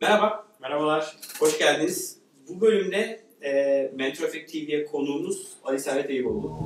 Merhaba, 0.00 0.46
Merhabalar. 0.60 1.16
hoş 1.40 1.58
geldiniz. 1.58 2.18
Bu 2.48 2.60
bölümde 2.60 3.20
e, 3.42 3.52
Mentor 3.94 4.24
Effect 4.24 4.52
TV'ye 4.52 4.84
konuğumuz 4.86 5.56
Ali 5.64 5.80
Servet 5.80 6.10
Eyüboğlu. 6.10 6.56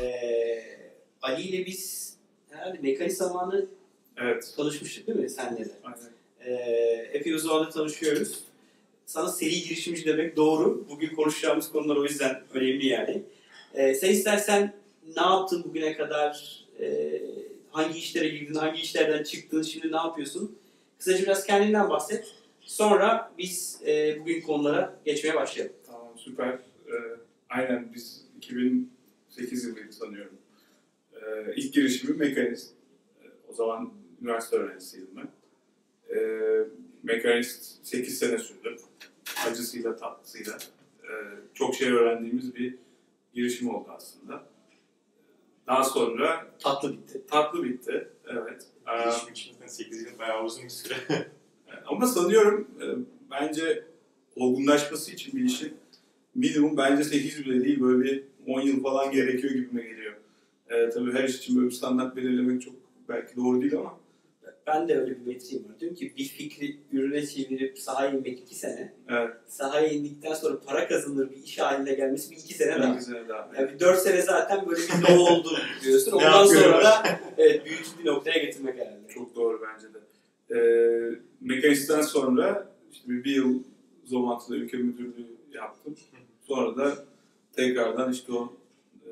E, 0.00 0.64
Ali 1.22 1.42
ile 1.42 1.66
biz 1.66 2.14
herhalde 2.50 2.78
mekanik 2.82 3.12
zamanı 3.12 3.66
Evet. 4.16 4.52
tanışmıştık 4.56 5.06
değil 5.06 5.18
mi 5.18 5.30
senle 5.30 5.64
de? 5.64 5.70
Aynen. 5.84 6.10
E, 6.40 6.52
epey 7.12 7.38
zamandır 7.38 7.70
tanışıyoruz. 7.70 8.44
Sana 9.08 9.28
seri 9.28 9.62
girişimci 9.62 10.04
demek 10.04 10.36
doğru. 10.36 10.84
Bugün 10.88 11.14
konuşacağımız 11.14 11.72
konular 11.72 11.96
o 11.96 12.04
yüzden 12.04 12.42
önemli 12.54 12.86
yani. 12.86 13.22
E, 13.74 13.94
sen 13.94 14.10
istersen 14.10 14.74
ne 15.16 15.22
yaptın 15.22 15.64
bugüne 15.64 15.96
kadar? 15.96 16.64
E, 16.80 17.20
hangi 17.70 17.98
işlere 17.98 18.28
girdin? 18.28 18.54
Hangi 18.54 18.80
işlerden 18.80 19.22
çıktın? 19.22 19.62
Şimdi 19.62 19.92
ne 19.92 19.96
yapıyorsun? 19.96 20.58
Kısaca 20.98 21.22
biraz 21.22 21.46
kendinden 21.46 21.90
bahset. 21.90 22.34
Sonra 22.60 23.32
biz 23.38 23.80
e, 23.86 24.20
bugün 24.20 24.40
konulara 24.40 25.00
geçmeye 25.04 25.34
başlayalım. 25.34 25.76
Tamam 25.86 26.12
süper. 26.16 26.48
Ee, 26.86 26.92
aynen 27.48 27.94
biz 27.94 28.24
2008 28.36 29.64
yılıydı 29.64 29.92
sanıyorum. 29.92 30.38
Ee, 31.14 31.54
ilk 31.56 31.74
girişimim 31.74 32.18
mekanist. 32.18 32.70
Ee, 33.22 33.26
o 33.48 33.54
zaman 33.54 33.92
üniversite 34.22 34.56
öğrencisiydim 34.56 35.10
ben. 35.16 35.28
Ee, 36.16 36.64
mekanist 37.02 37.86
8 37.86 38.18
sene 38.18 38.38
sürdü. 38.38 38.76
Acısıyla 39.46 39.96
tatlısıyla. 39.96 40.58
Ee, 41.02 41.08
çok 41.54 41.74
şey 41.74 41.92
öğrendiğimiz 41.92 42.54
bir 42.54 42.74
girişim 43.34 43.70
oldu 43.74 43.88
aslında. 43.96 44.44
Daha 45.66 45.84
sonra 45.84 46.46
Tatlı 46.58 46.92
bitti. 46.92 47.22
tatlı 47.30 47.64
bitti. 47.64 48.08
Evet. 48.26 48.66
Gelişim 48.86 49.32
için 49.32 49.54
8 49.66 50.02
yıl 50.02 50.18
bayağı 50.18 50.44
uzun 50.44 50.64
bir 50.64 50.68
süre. 50.68 50.94
Ama 51.86 52.06
sanıyorum 52.06 52.68
e, 52.80 52.84
bence 53.30 53.84
olgunlaşması 54.36 55.12
için 55.12 55.38
bir 55.40 55.44
işin 55.44 55.74
minimum 56.34 56.76
bence 56.76 57.04
8 57.04 57.46
bile 57.46 57.64
değil 57.64 57.80
böyle 57.80 58.04
bir 58.04 58.22
10 58.46 58.60
yıl 58.60 58.82
falan 58.82 59.12
gerekiyor 59.12 59.52
gibime 59.52 59.82
geliyor. 59.82 60.14
E, 60.68 60.90
tabii 60.90 61.12
her 61.12 61.24
iş 61.24 61.36
için 61.36 61.56
böyle 61.56 61.66
bir 61.66 61.74
standart 61.74 62.16
belirlemek 62.16 62.62
çok 62.62 62.74
belki 63.08 63.36
doğru 63.36 63.60
değil 63.60 63.76
ama 63.76 63.97
Ben 64.68 64.88
de 64.88 64.98
öyle 64.98 65.10
bir 65.20 65.26
metriğim 65.26 65.68
var. 65.68 65.80
Diyorum 65.80 65.96
ki 65.96 66.12
bir 66.16 66.24
fikri 66.24 66.76
ürüne 66.92 67.26
çevirip 67.26 67.78
sahaya 67.78 68.10
inmek 68.10 68.40
iki 68.40 68.54
sene. 68.54 68.92
evet, 69.08 69.30
Sahaya 69.46 69.88
indikten 69.88 70.34
sonra 70.34 70.60
para 70.60 70.88
kazanılır 70.88 71.30
bir 71.30 71.36
iş 71.36 71.58
haline 71.58 71.94
gelmesi 71.94 72.30
bir 72.30 72.36
iki 72.36 72.54
sene 72.54 72.82
daha. 72.82 72.96
bir 72.96 73.00
sene 73.00 73.28
daha. 73.28 73.50
Yani 73.58 73.72
bir 73.72 73.80
dört 73.80 73.98
sene 73.98 74.22
zaten 74.22 74.66
böyle 74.66 74.80
bir 74.80 75.14
ne 75.14 75.18
oldu 75.30 75.48
diyorsun. 75.82 76.12
Ondan 76.12 76.46
sonra 76.46 76.84
da 76.84 77.02
evet, 77.38 77.64
büyük 77.66 77.84
bir 77.98 78.06
noktaya 78.06 78.38
getirmek 78.38 78.78
herhalde. 78.78 79.08
Çok 79.14 79.36
doğru 79.36 79.62
bence 79.62 79.86
de. 79.94 79.98
E, 80.50 80.58
Mekanist'ten 81.40 82.02
sonra 82.02 82.72
işte 82.92 83.08
bir, 83.08 83.36
yıl 83.36 83.62
Zomantı'da 84.04 84.56
ülke 84.56 84.76
müdürlüğü 84.76 85.26
yaptım. 85.54 85.96
Sonra 86.42 86.76
da 86.76 87.04
tekrardan 87.56 88.12
işte 88.12 88.32
o 88.32 88.52
e, 89.06 89.10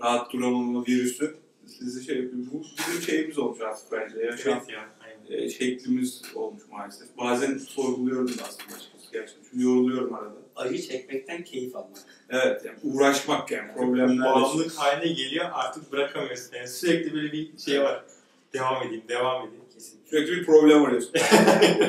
rahat 0.00 0.32
duramama 0.32 0.84
virüsü 0.86 1.34
sizi 1.68 2.04
şey. 2.04 2.32
Bu 2.32 2.62
bizim 2.78 3.02
şeyimiz 3.02 3.38
olmuş 3.38 3.60
artık 3.60 3.92
bence. 3.92 4.20
Yaşam 4.24 4.58
evet 4.58 4.70
ya. 4.70 4.88
Aynen. 5.00 5.42
e, 5.42 5.48
şeklimiz 5.50 6.22
olmuş 6.34 6.62
maalesef. 6.70 7.08
Bazen 7.18 7.58
sorguluyorum 7.58 8.28
da 8.28 8.42
aslında 8.42 8.76
açıkçası 8.76 9.12
gerçekten. 9.12 9.42
Çünkü 9.50 9.64
yoruluyorum 9.64 10.14
arada. 10.14 10.36
Acı 10.56 10.82
çekmekten 10.82 11.44
keyif 11.44 11.76
almak. 11.76 11.98
Evet 12.30 12.64
yani 12.64 12.78
uğraşmak 12.82 13.50
yani 13.50 13.72
problemlerle. 13.74 14.20
Bağımlılık 14.24 14.72
haline 14.72 15.12
geliyor 15.12 15.46
artık 15.52 15.92
bırakamıyorsun. 15.92 16.56
Yani 16.56 16.68
sürekli 16.68 17.14
böyle 17.14 17.32
bir 17.32 17.58
şey 17.58 17.80
var. 17.82 18.04
Devam 18.52 18.86
edeyim, 18.86 19.02
devam 19.08 19.48
edeyim. 19.48 19.64
Kesinlikle. 19.74 20.10
Sürekli 20.10 20.32
bir 20.32 20.46
problem 20.46 20.84
arıyorsun. 20.84 21.12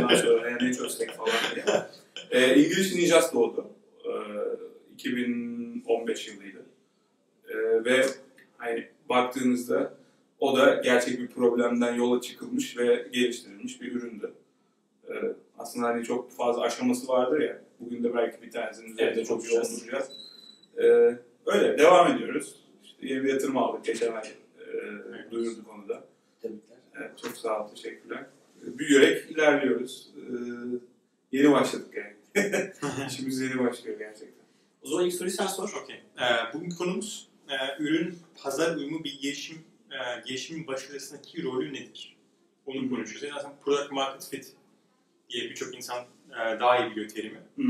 Ondan 0.04 0.16
sonra 0.16 0.50
yani 0.50 0.70
ne 0.70 0.74
çözsek 0.74 1.12
falan 1.12 1.32
diye. 1.56 1.66
E, 2.32 2.56
İngiliz 2.56 2.96
Ninjas 2.96 3.34
doğdu. 3.34 3.68
E, 4.06 4.12
2015 4.94 6.28
yılıydı. 6.28 6.66
E, 7.50 7.56
ve 7.86 8.06
hani 8.58 8.88
baktığınızda 9.10 9.94
o 10.40 10.58
da 10.58 10.76
gerçek 10.84 11.20
bir 11.20 11.28
problemden 11.28 11.94
yola 11.94 12.22
çıkılmış 12.22 12.78
ve 12.78 13.08
geliştirilmiş 13.14 13.82
bir 13.82 13.92
üründü. 13.92 14.34
E, 15.10 15.14
aslında 15.58 15.88
hani 15.88 16.04
çok 16.04 16.32
fazla 16.32 16.62
aşaması 16.62 17.08
vardır 17.08 17.40
ya. 17.40 17.62
Bugün 17.80 18.04
de 18.04 18.16
belki 18.16 18.42
bir 18.42 18.52
tanesinin 18.52 18.92
üzerinde 18.92 19.14
Evet, 19.14 19.28
çok 19.28 19.52
yoğun 19.52 19.64
duracağız. 19.64 20.12
E, 20.78 20.84
öyle 21.46 21.78
devam 21.78 22.16
ediyoruz. 22.16 22.56
İşte 22.84 23.08
yeni 23.08 23.24
bir 23.24 23.34
yatırım 23.34 23.58
aldık 23.58 23.86
geçen 23.86 24.14
ay. 24.14 24.28
E, 24.60 25.32
duyurduk 25.32 25.70
onu 25.74 25.90
da. 25.90 26.04
Tebrikler. 26.42 26.78
Evet, 27.00 27.12
çok 27.24 27.38
sağ 27.38 27.66
ol, 27.66 27.68
teşekkürler. 27.68 28.26
Büyüyerek 28.62 29.32
ilerliyoruz. 29.32 30.10
Ee, 30.18 31.38
yeni 31.38 31.52
başladık 31.52 31.88
yani. 31.96 32.14
İşimiz 33.08 33.42
yeni 33.42 33.60
başlıyor 33.60 34.00
gerçekten. 34.00 34.46
O 34.84 34.88
zaman 34.88 35.06
ilk 35.06 35.14
soruyu 35.14 35.32
sen 35.32 35.48
sor. 35.48 35.82
Okey. 35.84 35.96
Ee, 35.96 36.54
bugün 36.54 36.70
konumuz 36.70 37.29
e, 37.50 37.84
ürün 37.84 38.18
pazar 38.44 38.76
uyumu 38.76 39.04
bir 39.04 39.20
gelişim 39.22 39.58
e, 39.92 39.98
gelişimin 40.28 40.68
başarısındaki 40.68 41.44
rolü 41.44 41.74
nedir? 41.74 42.16
Onu 42.66 42.90
konuşuyoruz. 42.90 43.24
Yani 43.24 43.34
Zaten 43.42 43.52
product 43.66 43.92
market 43.92 44.30
fit 44.30 44.54
diye 45.30 45.50
birçok 45.50 45.76
insan 45.76 46.06
e, 46.32 46.60
daha 46.60 46.78
iyi 46.86 46.92
biliyor 46.92 47.10
terimi. 47.10 47.40
Hı. 47.58 47.64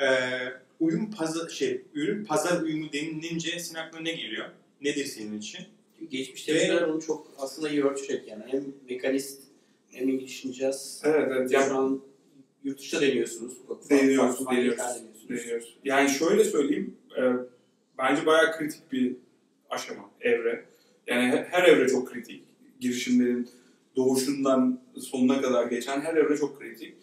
Ee, 0.00 0.52
uyum 0.80 1.10
pazar 1.10 1.48
şey 1.48 1.82
ürün 1.94 2.24
pazar 2.24 2.62
uyumu 2.62 2.92
denilince 2.92 3.58
senin 3.58 3.78
aklına 3.78 4.02
ne 4.02 4.12
geliyor? 4.12 4.48
Nedir 4.80 5.04
senin 5.04 5.38
için? 5.38 5.60
Çünkü 5.98 6.10
geçmiş 6.10 6.44
tecrübeler 6.44 6.82
onu 6.82 7.02
çok 7.02 7.26
aslında 7.38 7.68
iyi 7.68 7.84
ölçecek 7.84 8.28
yani. 8.28 8.44
Hem 8.46 8.64
mekanist 8.88 9.42
hem 9.90 10.08
ilişkineceğiz. 10.08 11.02
Evet, 11.04 11.28
evet. 11.36 11.48
Şu 11.48 11.54
Yani, 11.54 11.72
an 11.72 12.02
yurt 12.64 12.78
dışında 12.78 13.00
deniyorsunuz. 13.00 13.54
Deniyoruz, 13.90 14.46
deniyoruz. 14.50 14.78
deniyoruz. 15.28 15.76
yani 15.84 16.10
şöyle 16.10 16.44
söyleyeyim, 16.44 16.96
e, 17.16 17.22
bence 18.02 18.26
bayağı 18.26 18.52
kritik 18.58 18.92
bir 18.92 19.16
aşama, 19.70 20.10
evre. 20.20 20.64
Yani 21.06 21.32
he- 21.32 21.46
her 21.50 21.62
evre 21.62 21.88
çok 21.88 22.08
kritik. 22.12 22.44
Girişimlerin 22.80 23.48
doğuşundan 23.96 24.80
sonuna 25.00 25.40
kadar 25.40 25.66
geçen 25.66 26.00
her 26.00 26.16
evre 26.16 26.36
çok 26.36 26.60
kritik. 26.60 26.94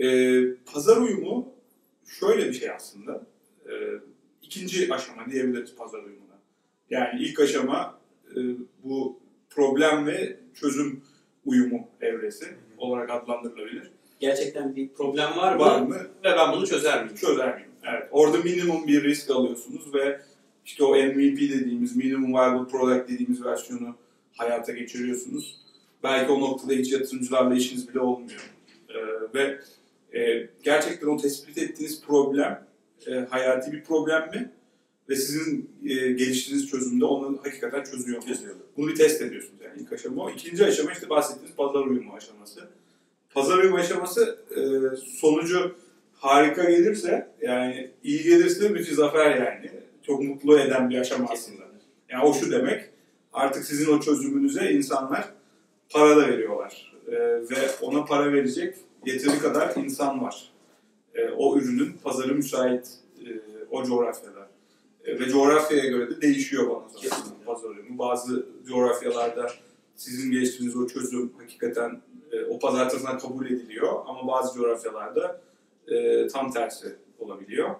E, 0.00 0.06
pazar 0.72 0.96
uyumu 0.96 1.52
şöyle 2.06 2.48
bir 2.48 2.52
şey 2.52 2.70
aslında. 2.70 3.26
E, 3.66 3.72
ikinci 4.42 4.94
aşama 4.94 5.30
diyebiliriz 5.30 5.74
pazar 5.74 5.98
uyumuna. 5.98 6.38
Yani 6.90 7.22
ilk 7.22 7.40
aşama 7.40 7.98
e, 8.30 8.38
bu 8.84 9.20
problem 9.50 10.06
ve 10.06 10.36
çözüm 10.54 11.02
uyumu 11.44 11.88
evresi 12.00 12.46
olarak 12.78 13.10
adlandırılabilir. 13.10 13.90
Gerçekten 14.20 14.76
bir 14.76 14.88
problem 14.88 15.36
var 15.36 15.54
mı? 15.56 15.60
Var 15.60 15.80
mı? 15.80 15.96
Ve 16.24 16.36
ben 16.36 16.52
bunu 16.52 16.66
çözer 16.66 17.04
miyim? 17.04 17.16
Çözer 17.16 17.54
miyim? 17.56 17.70
Evet. 17.84 18.08
Orada 18.10 18.38
minimum 18.38 18.86
bir 18.86 19.04
risk 19.04 19.30
alıyorsunuz 19.30 19.94
ve 19.94 20.20
işte 20.64 20.84
o 20.84 20.96
MVP 20.96 21.40
dediğimiz, 21.40 21.96
minimum 21.96 22.34
viable 22.34 22.70
product 22.70 23.10
dediğimiz 23.10 23.44
versiyonu 23.44 23.96
hayata 24.36 24.72
geçiriyorsunuz. 24.72 25.60
Belki 26.02 26.32
o 26.32 26.40
noktada 26.40 26.72
hiç 26.72 26.92
yatırımcılarla 26.92 27.54
işiniz 27.54 27.88
bile 27.88 28.00
olmuyor. 28.00 28.50
Ee, 28.88 28.94
ve 29.34 29.60
e, 30.18 30.48
gerçekten 30.62 31.06
o 31.08 31.16
tespit 31.16 31.58
ettiğiniz 31.58 32.02
problem 32.02 32.66
e, 33.06 33.14
hayati 33.14 33.72
bir 33.72 33.84
problem 33.84 34.30
mi? 34.30 34.50
Ve 35.08 35.16
sizin 35.16 35.70
e, 35.84 35.94
geliştirdiğiniz 35.94 36.70
çözümde 36.70 37.04
onu 37.04 37.38
hakikaten 37.42 37.84
çözüyor 37.84 38.18
mu? 38.18 38.34
Bunu 38.76 38.88
bir 38.88 38.94
test 38.94 39.22
ediyorsunuz 39.22 39.60
yani 39.64 39.82
ilk 39.82 39.92
aşama 39.92 40.24
o. 40.24 40.30
İkinci 40.30 40.64
aşama 40.64 40.92
işte 40.92 41.10
bahsettiğiniz 41.10 41.56
pazar 41.56 41.80
uyumu 41.80 42.12
aşaması. 42.14 42.60
Pazar 43.34 43.58
uyumu 43.58 43.76
aşaması 43.76 44.38
e, 44.50 44.60
sonucu 44.96 45.76
harika 46.14 46.70
gelirse 46.70 47.28
yani 47.42 47.90
iyi 48.04 48.22
gelirse 48.22 48.74
bir 48.74 48.92
zafer 48.92 49.36
yani. 49.36 49.70
Çok 50.10 50.22
mutlu 50.22 50.58
eden 50.58 50.90
bir 50.90 50.98
aşama 50.98 51.28
aslında. 51.32 51.62
Yani 52.08 52.24
o 52.24 52.34
şu 52.34 52.50
demek 52.50 52.84
artık 53.32 53.64
sizin 53.64 53.92
o 53.92 54.00
çözümünüze 54.00 54.70
insanlar 54.70 55.28
para 55.90 56.16
da 56.16 56.28
veriyorlar. 56.28 56.92
E, 57.06 57.12
ve 57.20 57.70
ona 57.82 58.04
para 58.04 58.32
verecek 58.32 58.76
yeteri 59.06 59.38
kadar 59.38 59.76
insan 59.76 60.22
var. 60.22 60.52
E, 61.14 61.28
o 61.28 61.58
ürünün 61.58 61.92
pazarı 62.02 62.34
müsait 62.34 62.88
e, 63.26 63.28
o 63.70 63.84
coğrafyada. 63.84 64.48
E, 65.04 65.18
ve 65.18 65.28
coğrafyaya 65.28 65.86
göre 65.86 66.10
de 66.10 66.22
değişiyor 66.22 66.70
bana 67.46 67.58
ürünü. 67.60 67.98
Bazı 67.98 68.46
coğrafyalarda 68.68 69.50
sizin 69.96 70.32
geliştirdiğiniz 70.32 70.76
o 70.76 70.86
çözüm 70.86 71.32
hakikaten 71.38 72.00
e, 72.32 72.44
o 72.44 72.58
pazar 72.58 72.90
tarafından 72.90 73.18
kabul 73.18 73.46
ediliyor 73.46 73.92
ama 74.06 74.28
bazı 74.28 74.58
coğrafyalarda 74.58 75.40
e, 75.88 76.26
tam 76.26 76.52
tersi 76.52 76.96
olabiliyor. 77.18 77.70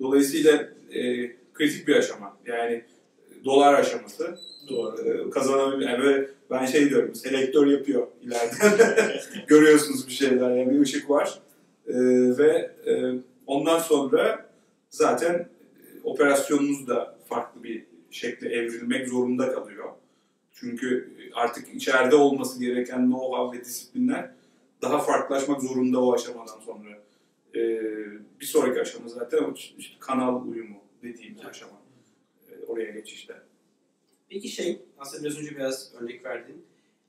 Dolayısıyla 0.00 0.68
e, 0.94 1.30
kritik 1.54 1.88
bir 1.88 1.96
aşama. 1.96 2.36
Yani 2.46 2.72
e, 2.72 3.44
dolar 3.44 3.74
aşaması. 3.74 4.38
Doğru. 4.68 5.08
E, 5.08 5.30
kazanabilir. 5.30 5.88
Yani 5.88 6.04
böyle 6.04 6.28
ben 6.50 6.66
şey 6.66 6.90
diyorum, 6.90 7.14
selektör 7.14 7.66
yapıyor 7.66 8.06
ileride. 8.22 9.20
Görüyorsunuz 9.46 10.06
bir 10.06 10.12
şeyler, 10.12 10.50
yani 10.50 10.70
bir 10.70 10.80
ışık 10.80 11.10
var. 11.10 11.38
E, 11.86 11.94
ve 12.38 12.70
e, 12.86 13.14
ondan 13.46 13.78
sonra 13.78 14.46
zaten 14.90 15.48
operasyonunuz 16.04 16.88
da 16.88 17.18
farklı 17.28 17.64
bir 17.64 17.84
şekle 18.10 18.48
evrilmek 18.48 19.08
zorunda 19.08 19.52
kalıyor. 19.52 19.88
Çünkü 20.52 21.10
artık 21.34 21.74
içeride 21.74 22.16
olması 22.16 22.60
gereken 22.60 23.00
know-how 23.00 23.56
ve 23.56 23.64
disiplinler 23.64 24.30
daha 24.82 24.98
farklılaşmak 24.98 25.62
zorunda 25.62 26.00
o 26.00 26.14
aşamadan 26.14 26.60
sonra. 26.60 26.88
Ee, 27.54 27.80
bir 28.40 28.46
sonraki 28.46 28.80
aşama 28.80 29.08
zaten 29.08 29.38
o 29.38 29.54
işte 29.54 29.94
kanal 30.00 30.48
uyumu 30.48 30.76
dediğimiz 31.02 31.38
Evet. 31.40 31.50
aşama. 31.50 31.82
Ee, 32.50 32.64
oraya 32.66 32.90
geçişte. 32.90 33.34
Peki 34.28 34.48
şey, 34.48 34.82
aslında 34.98 35.24
biraz 35.24 35.38
önce 35.38 35.50
biraz 35.50 35.94
örnek 35.94 36.24
verdin. 36.24 36.64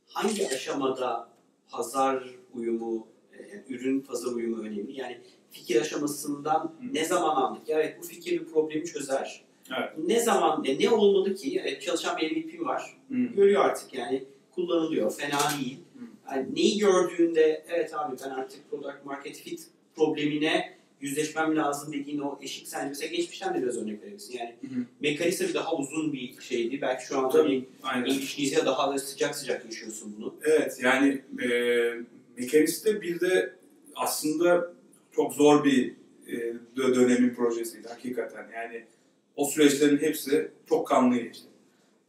Hangi 0.08 0.48
aşamada 0.48 1.30
pazar 1.70 2.36
uyumu, 2.54 3.08
e, 3.34 3.48
yani 3.48 3.64
ürün 3.70 4.00
pazar 4.00 4.32
uyumu 4.32 4.62
önemli? 4.62 5.00
Yani 5.00 5.22
fikir 5.52 5.82
aşamasından 5.82 6.76
ne 6.92 7.06
zaman 7.06 7.36
anladık? 7.36 7.70
Ya 7.70 7.80
Evet 7.80 7.98
bu 8.00 8.04
fikir 8.04 8.42
bir 8.42 8.46
problemi 8.46 8.86
çözer. 8.86 9.44
Evet. 9.78 9.90
Ne 9.98 10.20
zaman, 10.20 10.66
e, 10.66 10.80
ne 10.80 10.90
olmalı 10.90 11.36
ki? 11.36 11.62
Evet, 11.66 11.82
çalışan 11.82 12.18
bir 12.18 12.32
MVP'm 12.32 12.66
var. 12.66 12.98
Hı. 13.10 13.16
Görüyor 13.16 13.66
artık 13.66 13.94
yani 13.94 14.24
kullanılıyor, 14.52 15.12
fena 15.12 15.40
değil. 15.60 15.80
Hı. 15.98 16.04
Yani 16.32 16.56
neyi 16.56 16.78
gördüğünde 16.78 17.66
evet 17.70 17.96
abi 17.96 18.16
ben 18.26 18.30
artık 18.30 18.70
product 18.70 19.06
market 19.06 19.38
fit 19.38 19.68
problemine 19.96 20.78
yüzleşmem 21.04 21.56
lazım 21.56 21.94
dediğin 21.94 22.20
o 22.20 22.40
eşik 22.42 22.68
sence 22.68 22.88
mesela 22.90 23.16
geçmişten 23.16 23.54
de 23.54 23.62
biraz 23.64 23.78
örnek 23.78 24.02
verebilirsin. 24.02 24.38
Yani. 24.38 24.56
Mekanizma 25.00 25.48
bir 25.48 25.54
daha 25.54 25.76
uzun 25.76 26.14
bir 26.14 26.42
şeydi. 26.42 26.82
Belki 26.82 27.06
şu 27.06 27.18
anda 27.18 27.30
Tabii. 27.30 27.66
İngilizce 28.06 28.66
daha 28.66 28.94
da 28.94 29.00
sıcak 29.00 29.36
sıcak 29.36 29.66
yaşıyorsun 29.66 30.16
bunu. 30.18 30.36
Evet 30.44 30.78
yani 30.82 31.22
e, 31.44 31.50
Mekanist'te 32.38 33.02
bir 33.02 33.20
de 33.20 33.54
aslında 33.96 34.74
çok 35.12 35.34
zor 35.34 35.64
bir 35.64 35.96
e, 36.28 36.34
dö- 36.78 36.96
dönemin 36.96 37.34
projesiydi 37.34 37.88
hakikaten. 37.88 38.48
Yani 38.56 38.86
o 39.36 39.46
süreçlerin 39.46 39.98
hepsi 39.98 40.52
çok 40.70 40.88
kanlı 40.88 41.18
geçti. 41.18 41.48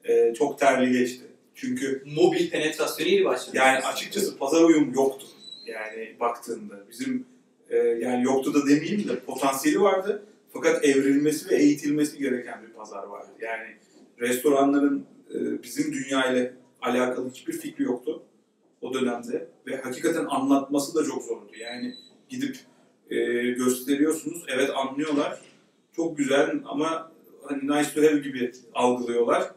E, 0.05 0.35
çok 0.35 0.59
terli 0.59 0.99
geçti. 0.99 1.25
Çünkü 1.55 2.03
Mobil 2.17 2.51
penetrasyonuyla 2.51 3.25
başladı. 3.25 3.57
yani 3.57 3.79
açıkçası 3.79 4.39
pazar 4.39 4.63
uyum 4.65 4.95
yoktu. 4.95 5.27
Yani 5.67 6.17
baktığında 6.21 6.75
bizim 6.91 7.27
e, 7.75 7.77
yani 7.79 8.25
yoktu 8.25 8.55
da 8.55 8.67
demeyeyim 8.67 9.09
de 9.09 9.21
potansiyeli 9.21 9.81
vardı. 9.81 10.23
Fakat 10.53 10.85
evrilmesi 10.85 11.51
ve 11.51 11.57
eğitilmesi 11.57 12.19
gereken 12.19 12.63
bir 12.63 12.73
pazar 12.73 13.03
vardı. 13.03 13.29
Yani 13.41 13.67
restoranların 14.21 15.07
e, 15.35 15.63
bizim 15.63 15.93
dünya 15.93 16.33
ile 16.33 16.55
alakalı 16.83 17.31
hiçbir 17.31 17.53
fikri 17.53 17.85
yoktu 17.85 18.23
o 18.83 18.95
dönemde 18.95 19.49
ve 19.67 19.77
hakikaten 19.77 20.25
anlatması 20.25 20.95
da 20.95 21.05
çok 21.05 21.23
zordu. 21.23 21.51
Yani 21.61 21.95
gidip 22.29 22.57
e, 23.11 23.17
gösteriyorsunuz, 23.51 24.45
evet 24.49 24.71
anlıyorlar, 24.75 25.41
çok 25.97 26.19
güzel 26.19 26.61
ama 26.65 27.13
hani 27.43 27.67
nice 27.67 27.95
to 27.95 28.03
have 28.03 28.19
gibi 28.19 28.53
algılıyorlar. 28.75 29.51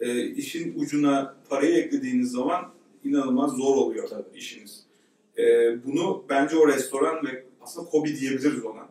E, 0.00 0.26
işin 0.26 0.78
ucuna 0.78 1.34
parayı 1.48 1.76
eklediğiniz 1.76 2.30
zaman 2.30 2.72
inanılmaz 3.04 3.52
zor 3.52 3.76
oluyor 3.76 4.08
tabii 4.08 4.38
işiniz. 4.38 4.88
Bunu 5.84 6.24
bence 6.28 6.56
o 6.56 6.68
restoran 6.68 7.26
ve 7.26 7.44
aslında 7.68 7.88
Kobi 7.88 8.20
diyebiliriz 8.20 8.64
ona. 8.64 8.88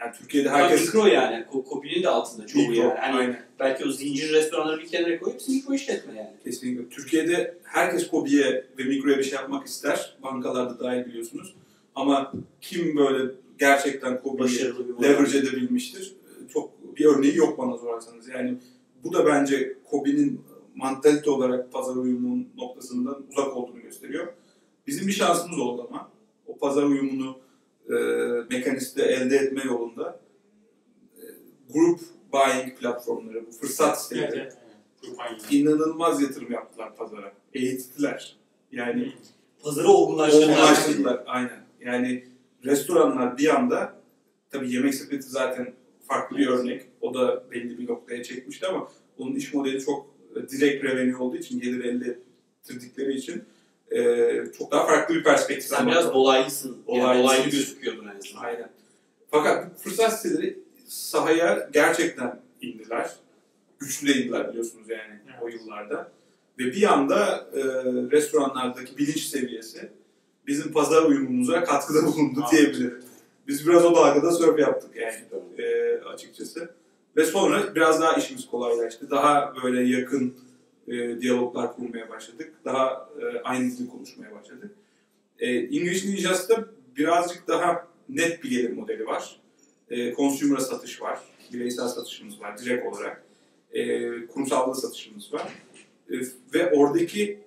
Yani 0.00 0.12
Türkiye'de 0.18 0.48
Herkes... 0.48 0.86
mikro 0.86 1.06
yani. 1.06 1.44
Ko- 1.52 1.64
Kopinin 1.64 2.02
de 2.02 2.08
altında 2.08 2.46
çoğu 2.46 2.68
Mikro, 2.68 2.82
yani. 2.82 2.98
Hani 2.98 3.18
aynen. 3.18 3.42
belki 3.60 3.84
o 3.84 3.90
zincir 3.90 4.32
restoranları 4.32 4.80
bir 4.80 4.86
kenara 4.86 5.18
koyup 5.18 5.34
hepsi 5.34 5.52
mikro 5.52 5.74
işletme 5.74 6.14
yani. 6.16 6.30
Kesinlikle. 6.44 6.88
Türkiye'de 6.88 7.58
herkes 7.62 8.08
Kobi'ye 8.08 8.66
ve 8.78 8.84
Mikro'ya 8.84 9.18
bir 9.18 9.22
şey 9.22 9.32
yapmak 9.32 9.66
ister. 9.66 10.16
Bankalarda 10.22 10.80
dahil 10.80 11.06
biliyorsunuz. 11.06 11.54
Ama 11.94 12.32
kim 12.60 12.96
böyle 12.96 13.32
gerçekten 13.58 14.22
Kobi'yi 14.22 14.72
leverage 15.02 15.38
edebilmiştir? 15.38 16.16
Çok 16.52 16.96
bir 16.96 17.04
örneği 17.04 17.36
yok 17.36 17.58
bana 17.58 17.78
sorarsanız. 17.78 18.28
Yani 18.28 18.54
bu 19.04 19.12
da 19.12 19.26
bence 19.26 19.76
Kobi'nin 19.90 20.40
mantalite 20.74 21.30
olarak 21.30 21.72
pazar 21.72 21.96
uyumunun 21.96 22.48
noktasından 22.56 23.26
uzak 23.30 23.56
olduğunu 23.56 23.82
gösteriyor. 23.82 24.32
Bizim 24.86 25.08
bir 25.08 25.12
şansımız 25.12 25.58
oldu 25.58 25.86
ama 25.88 26.10
o 26.46 26.58
pazar 26.58 26.82
uyumunu 26.82 27.38
e, 27.90 27.94
mekaniste 28.50 29.02
elde 29.02 29.36
etme 29.36 29.62
yolunda 29.64 30.20
e, 31.16 31.22
group 31.72 32.00
buying 32.32 32.78
platformları, 32.78 33.46
bu 33.46 33.50
fırsat 33.50 34.02
siteleri 34.02 34.40
Evet, 34.40 34.56
evet. 35.04 35.42
İnanılmaz 35.50 36.22
yatırım 36.22 36.52
yaptılar 36.52 36.96
pazara. 36.96 37.32
Eğittiler. 37.54 38.36
Yani 38.72 39.12
Pazarı 39.62 39.88
olgunlaştırdılar. 39.88 40.48
olgunlaştırdılar. 40.52 41.22
Aynen. 41.26 41.64
Yani 41.80 42.24
restoranlar 42.64 43.38
bir 43.38 43.54
anda 43.54 43.94
tabii 44.50 44.72
yemek 44.72 44.94
sepeti 44.94 45.28
zaten 45.28 45.72
farklı 46.08 46.36
bir 46.36 46.46
örnek. 46.46 46.82
O 47.00 47.14
da 47.14 47.44
belli 47.50 47.78
bir 47.78 47.88
noktaya 47.88 48.22
çekmişti 48.22 48.66
ama 48.66 48.88
onun 49.18 49.34
iş 49.34 49.54
modeli 49.54 49.84
çok 49.84 50.06
e, 50.36 50.48
direkt 50.48 50.84
revenue 50.84 51.16
olduğu 51.16 51.36
için, 51.36 51.60
gelir 51.60 51.84
elde 51.84 52.18
ettirdikleri 52.60 53.14
için 53.14 53.42
e, 53.90 54.52
çok 54.58 54.72
daha 54.72 54.86
farklı 54.86 55.14
bir 55.14 55.24
perspektif. 55.24 55.68
Sen 55.70 55.86
biraz 55.86 56.14
dolaylısın. 56.14 56.78
Yani 56.88 57.00
Dolaylısın. 57.00 57.22
dolaylı 57.24 57.50
gözüküyordun 57.50 58.08
en 58.08 58.18
azından. 58.18 58.42
Aynen. 58.44 58.70
Fakat 59.30 59.66
bu 59.74 59.78
fırsat 59.78 60.20
siteleri 60.20 60.58
sahaya 60.88 61.68
gerçekten 61.72 62.40
indiler. 62.62 63.10
Güçlü 63.78 64.08
de 64.08 64.12
indiler 64.20 64.48
biliyorsunuz 64.50 64.90
yani 64.90 65.18
Evet. 65.26 65.42
o 65.42 65.48
yıllarda. 65.48 66.12
Ve 66.58 66.64
bir 66.64 66.92
anda 66.92 67.46
e, 67.54 67.60
restoranlardaki 68.10 68.98
bilinç 68.98 69.20
seviyesi 69.22 69.90
bizim 70.46 70.72
pazar 70.72 71.02
uyumumuza 71.02 71.64
katkıda 71.64 72.06
bulundu 72.06 72.44
diyebilirim. 72.52 73.02
Biz 73.48 73.66
biraz 73.68 73.84
o 73.84 73.94
dalgada 73.96 74.30
surf 74.32 74.58
yaptık 74.58 74.90
yani 74.96 75.14
e, 75.58 75.94
açıkçası. 76.14 76.70
Ve 77.16 77.24
sonra 77.24 77.74
biraz 77.74 78.00
daha 78.00 78.12
işimiz 78.12 78.46
kolaylaştı. 78.46 79.10
Daha 79.10 79.54
böyle 79.64 79.82
yakın 79.96 80.34
e, 80.90 81.20
diyaloglar 81.20 81.76
kurmaya 81.76 82.08
başladık. 82.08 82.52
Daha 82.64 83.08
e, 83.20 83.42
aynı 83.44 83.70
dili 83.70 83.88
konuşmaya 83.88 84.34
başladık. 84.34 84.70
E, 85.38 85.50
English 85.56 86.04
Ninjas'ta 86.04 86.64
birazcık 86.96 87.48
daha 87.48 87.88
net 88.08 88.44
bir 88.44 88.50
gelir 88.50 88.72
modeli 88.72 89.06
var. 89.06 89.40
E, 89.90 90.14
consumer'a 90.14 90.60
satış 90.60 91.02
var. 91.02 91.18
Bireysel 91.52 91.88
satışımız 91.88 92.40
var 92.40 92.58
direkt 92.58 92.86
olarak. 92.86 93.24
E, 93.72 94.10
kurumsalda 94.26 94.74
satışımız 94.74 95.32
var. 95.32 95.48
E, 96.10 96.14
ve 96.54 96.70
oradaki 96.70 97.38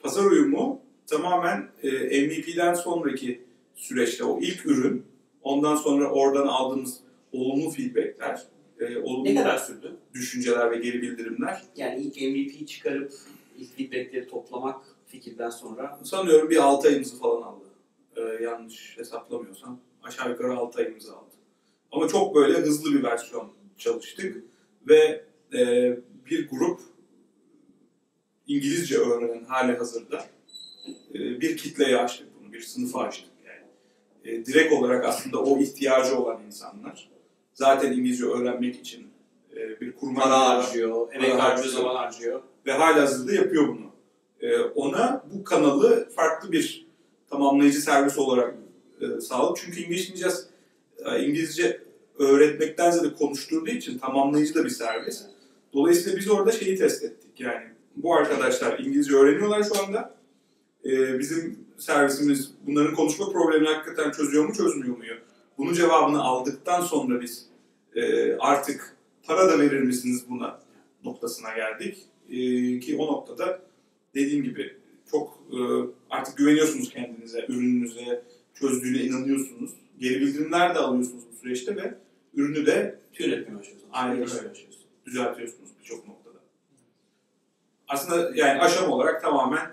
pazar 0.00 0.24
uyumu 0.24 0.80
tamamen 1.06 1.68
e, 1.82 1.90
MVP'den 2.26 2.74
sonraki 2.74 3.42
süreçte 3.74 4.24
o 4.24 4.40
ilk 4.40 4.66
ürün, 4.66 5.04
ondan 5.42 5.76
sonra 5.76 6.10
oradan 6.10 6.46
aldığımız 6.46 7.00
olumlu 7.32 7.70
feedbackler, 7.70 8.42
e, 8.80 8.98
olumlu 8.98 9.24
Ne 9.24 9.34
kadar 9.34 9.58
sürdü? 9.58 9.96
Düşünceler 10.14 10.70
ve 10.70 10.76
geri 10.76 11.02
bildirimler 11.02 11.62
Yani 11.76 12.02
ilk 12.02 12.16
MVP 12.16 12.68
çıkarıp 12.68 13.12
ilk 13.58 13.76
feedbackleri 13.76 14.28
toplamak 14.28 14.84
fikirden 15.06 15.50
sonra 15.50 16.00
sanıyorum 16.04 16.50
bir 16.50 16.56
6 16.56 16.88
ayımızı 16.88 17.18
falan 17.18 17.42
aldı. 17.42 17.64
E, 18.16 18.44
yanlış 18.44 18.98
hesaplamıyorsam. 18.98 19.80
Aşağı 20.02 20.30
yukarı 20.30 20.52
6 20.52 20.78
ayımızı 20.78 21.16
aldı. 21.16 21.30
Ama 21.92 22.08
çok 22.08 22.34
böyle 22.34 22.58
hızlı 22.58 22.94
bir 22.94 23.02
versiyon 23.02 23.52
çalıştık 23.78 24.44
ve 24.88 25.24
e, 25.54 25.92
bir 26.30 26.48
grup 26.48 26.80
İngilizce 28.46 28.98
öğrenen 28.98 29.44
hali 29.44 29.76
hazırda 29.76 30.24
e, 31.14 31.40
bir 31.40 31.56
kitleye 31.56 31.96
açtık 31.96 32.28
bunu, 32.40 32.52
bir 32.52 32.60
sınıfa 32.60 33.00
açtık 33.00 33.30
yani. 33.46 33.66
E, 34.24 34.46
direkt 34.46 34.72
olarak 34.72 35.04
aslında 35.04 35.42
o 35.42 35.58
ihtiyacı 35.58 36.18
olan 36.18 36.42
insanlar 36.46 37.10
zaten 37.54 37.92
İngilizce 37.92 38.24
öğrenmek 38.24 38.76
için 38.76 39.11
e, 39.56 39.80
bir 39.80 39.96
kurma 39.96 40.20
para 40.20 40.48
harcıyor, 40.48 41.14
emek 41.14 41.34
harcıyor, 41.34 41.74
zaman 41.74 41.94
harcıyor. 41.94 42.42
ve 42.66 42.72
halihazırda 42.72 43.32
yapıyor 43.32 43.68
bunu. 43.68 43.92
E, 44.40 44.58
ona 44.60 45.24
bu 45.32 45.44
kanalı 45.44 46.08
farklı 46.16 46.52
bir 46.52 46.86
tamamlayıcı 47.30 47.80
servis 47.80 48.18
olarak 48.18 48.54
e, 49.00 49.20
sağladık. 49.20 49.62
Çünkü 49.64 49.80
İngilizce 49.80 50.28
e, 51.04 51.24
İngilizce 51.24 51.82
öğretmekten 52.18 52.90
ziyade 52.90 53.14
konuşturduğu 53.14 53.70
için 53.70 53.98
tamamlayıcı 53.98 54.54
da 54.54 54.64
bir 54.64 54.70
servis. 54.70 55.22
Dolayısıyla 55.72 56.18
biz 56.18 56.30
orada 56.30 56.52
şeyi 56.52 56.76
test 56.76 57.04
ettik. 57.04 57.40
Yani 57.40 57.64
bu 57.96 58.14
arkadaşlar 58.14 58.78
İngilizce 58.78 59.16
öğreniyorlar 59.16 59.62
şu 59.62 59.82
anda. 59.82 60.14
Bizim 61.18 61.58
servisimiz 61.78 62.50
bunların 62.66 62.94
konuşma 62.94 63.32
problemini 63.32 63.68
hakikaten 63.68 64.10
çözüyor 64.10 64.44
mu 64.44 64.54
çözmüyor 64.54 64.96
mu? 64.96 65.04
Bunun 65.58 65.74
cevabını 65.74 66.22
aldıktan 66.22 66.80
sonra 66.80 67.20
biz 67.20 67.46
e, 67.94 68.34
artık 68.36 68.96
para 69.26 69.48
da 69.48 69.58
verir 69.58 69.80
misiniz 69.80 70.24
buna 70.28 70.60
noktasına 71.04 71.54
geldik. 71.54 71.98
E, 72.30 72.36
ki 72.80 72.96
o 72.96 73.06
noktada 73.06 73.62
dediğim 74.14 74.44
gibi 74.44 74.76
çok 75.10 75.38
e, 75.52 75.58
artık 76.10 76.38
güveniyorsunuz 76.38 76.90
kendinize, 76.90 77.46
ürününüze, 77.48 78.22
çözdüğüne 78.54 79.02
inanıyorsunuz. 79.02 79.70
Geri 79.98 80.20
bildirimler 80.20 80.74
de 80.74 80.78
alıyorsunuz 80.78 81.22
bu 81.32 81.36
süreçte 81.36 81.76
ve 81.76 81.94
ürünü 82.34 82.66
de 82.66 83.02
Yönetmeye 83.18 83.58
başlıyorsun. 83.58 83.88
Aynen 83.92 84.16
Yönetmeye 84.16 84.38
öyle. 84.38 84.50
başlıyorsun. 84.50 84.82
düzeltiyorsunuz 85.06 85.70
birçok 85.80 86.08
noktada. 86.08 86.38
Aslında 87.88 88.32
yani 88.34 88.60
aşama 88.60 88.94
olarak 88.94 89.22
tamamen 89.22 89.70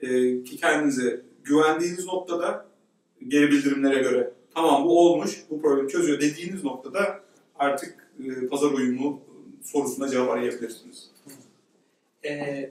e, 0.00 0.08
ki 0.42 0.56
kendinize 0.56 1.22
güvendiğiniz 1.44 2.06
noktada 2.06 2.66
geri 3.28 3.50
bildirimlere 3.50 4.02
göre 4.02 4.30
tamam 4.54 4.84
bu 4.84 5.00
olmuş, 5.00 5.44
bu 5.50 5.62
problemi 5.62 5.88
çözüyor 5.88 6.20
dediğiniz 6.20 6.64
noktada 6.64 7.20
artık 7.58 7.97
e, 8.24 8.48
pazar 8.48 8.70
uyumu 8.70 9.20
sorusuna 9.64 10.08
cevap 10.08 10.30
arayabilirsiniz. 10.30 11.10
Ee, 12.24 12.70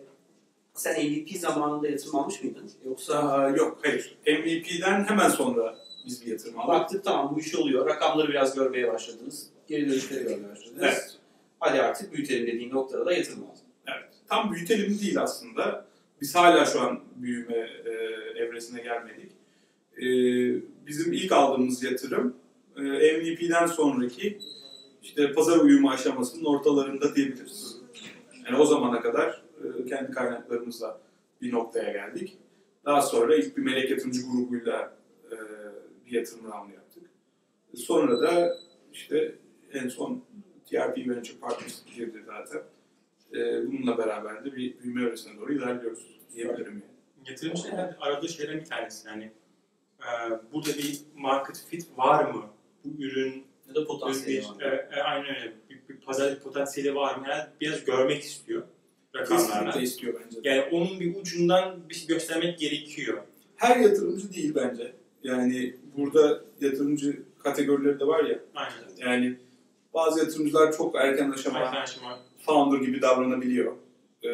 sen 0.74 1.06
MVP 1.06 1.38
zamanında 1.38 1.88
yatırım 1.88 2.16
almış 2.16 2.44
mıydın? 2.44 2.72
Yoksa 2.86 3.13
Aa, 3.13 3.50
yok, 3.50 3.80
hayır. 3.84 4.18
MVP'den 4.27 5.04
hemen 5.04 5.30
sonra 5.30 5.77
biz 6.06 6.25
bir 6.25 6.32
yatırım 6.32 6.60
aldık. 6.60 6.70
baktık 6.70 7.04
tamam 7.04 7.36
bu 7.36 7.39
iş 7.39 7.56
oluyor. 7.56 7.86
Rakamları 7.86 8.30
biraz 8.30 8.56
görmeye 8.56 8.94
başladınız. 8.94 9.48
Geri 9.68 9.89
dönüşleri 9.89 10.24
görmeye 10.24 10.50
başladınız. 10.51 10.82
Evet. 10.82 11.18
Hadi 11.60 11.82
artık 11.82 12.13
büyütelim 12.13 12.48
dediğin 12.48 12.72
noktada 12.72 13.06
da 13.06 13.13
yatırım 13.13 13.44
aldın. 13.44 13.62
Evet. 13.88 14.10
Tam 14.30 14.51
büyütelim 14.54 15.00
değil 15.00 15.22
aslında. 15.22 15.86
Biz 16.22 16.36
hala 16.36 16.66
şu 16.66 16.82
an 16.82 17.00
büyüme 17.16 17.56
e, 17.86 17.92
evresine 18.39 18.82
gelmedik. 18.82 19.32
E, 19.98 20.06
bizim 20.88 21.13
ilk 21.13 21.32
aldığımız 21.32 21.84
yatırım 21.84 22.36
e, 22.77 22.82
MVP'den 22.82 23.66
sonraki 23.66 24.39
işte 25.08 25.34
pazar 25.34 25.58
uyumu 25.58 25.90
aşamasının 25.90 26.46
ortalarında 26.46 27.16
diyebiliriz. 27.16 27.78
Yani 28.46 28.58
o 28.58 28.66
zamana 28.66 29.02
kadar 29.02 29.44
e, 29.64 29.86
kendi 29.86 30.12
kaynaklarımızla 30.12 31.02
bir 31.42 31.54
noktaya 31.54 31.92
geldik. 31.92 32.38
Daha 32.86 33.02
sonra 33.02 33.36
ilk 33.36 33.58
bir 33.58 33.62
melek 33.62 33.90
yatırımcı 33.90 34.22
grubuyla 34.22 34.98
e, 35.32 35.36
bir 36.06 36.12
yatırım 36.12 36.44
roundu 36.44 36.74
yaptık. 36.74 37.04
Sonra 37.76 38.22
da 38.22 38.58
işte 38.94 39.36
en 39.74 39.88
son 39.88 40.24
TRP 40.70 40.98
Venture 40.98 41.38
Partners 41.42 41.86
girdi 41.96 42.24
zaten. 42.26 42.62
E, 43.34 43.68
bununla 43.68 43.98
beraber 43.98 44.46
de 44.46 44.56
bir 44.56 44.80
büyüme 44.80 45.02
evresine 45.02 45.38
doğru 45.38 45.54
ilerliyoruz 45.54 46.20
diyebilirim 46.36 46.74
yani. 46.74 47.30
Yatırımcıların 47.30 47.96
aradığı 48.00 48.30
şeylerin 48.30 48.60
bir 48.60 48.66
tanesi. 48.66 49.08
Yani 49.08 49.32
burada 50.54 50.70
bir 50.70 51.02
market 51.16 51.66
fit 51.70 51.88
var 51.98 52.32
mı? 52.32 52.44
Bu 52.86 53.04
ürün 53.04 53.47
Ya 53.67 53.75
da 53.75 53.81
bir, 53.81 53.86
potansiyeli 53.86 54.45
bir, 54.59 54.65
var. 54.65 54.71
e, 54.71 54.89
e, 54.95 55.01
aynen 55.01 55.36
öyle. 55.36 55.53
Bir, 55.69 55.79
bir 55.89 56.00
pazar 56.01 56.39
potansiyeli 56.39 56.95
var 56.95 57.15
mı? 57.15 57.25
Yani 57.29 57.43
biraz 57.62 57.86
görmek 57.86 58.24
istiyor 58.24 58.63
rakamlarla. 59.15 59.47
Kesinlikle 59.47 59.81
istiyor 59.81 60.13
bence. 60.25 60.43
de. 60.43 60.50
Yani 60.50 60.63
onun 60.71 61.00
bir 61.00 61.15
ucundan 61.15 61.89
bir 61.89 61.95
şey 61.95 62.07
göstermek 62.07 62.59
gerekiyor. 62.59 63.24
Her 63.55 63.77
yatırımcı 63.77 64.33
değil 64.33 64.55
bence. 64.55 64.93
Yani 65.24 65.75
burada 65.97 66.41
yatırımcı 66.62 67.24
kategorileri 67.43 68.00
de 68.00 68.07
var 68.07 68.24
ya. 68.24 68.39
Aynen. 68.55 68.74
Yani 68.97 69.38
bazı 69.93 70.19
yatırımcılar 70.19 70.77
çok 70.77 70.95
erken 70.95 71.31
aşama 71.31 71.59
Arkadaşım 71.59 72.03
founder 72.45 72.86
gibi 72.86 73.01
davranabiliyor. 73.01 73.75
Ee, 74.24 74.29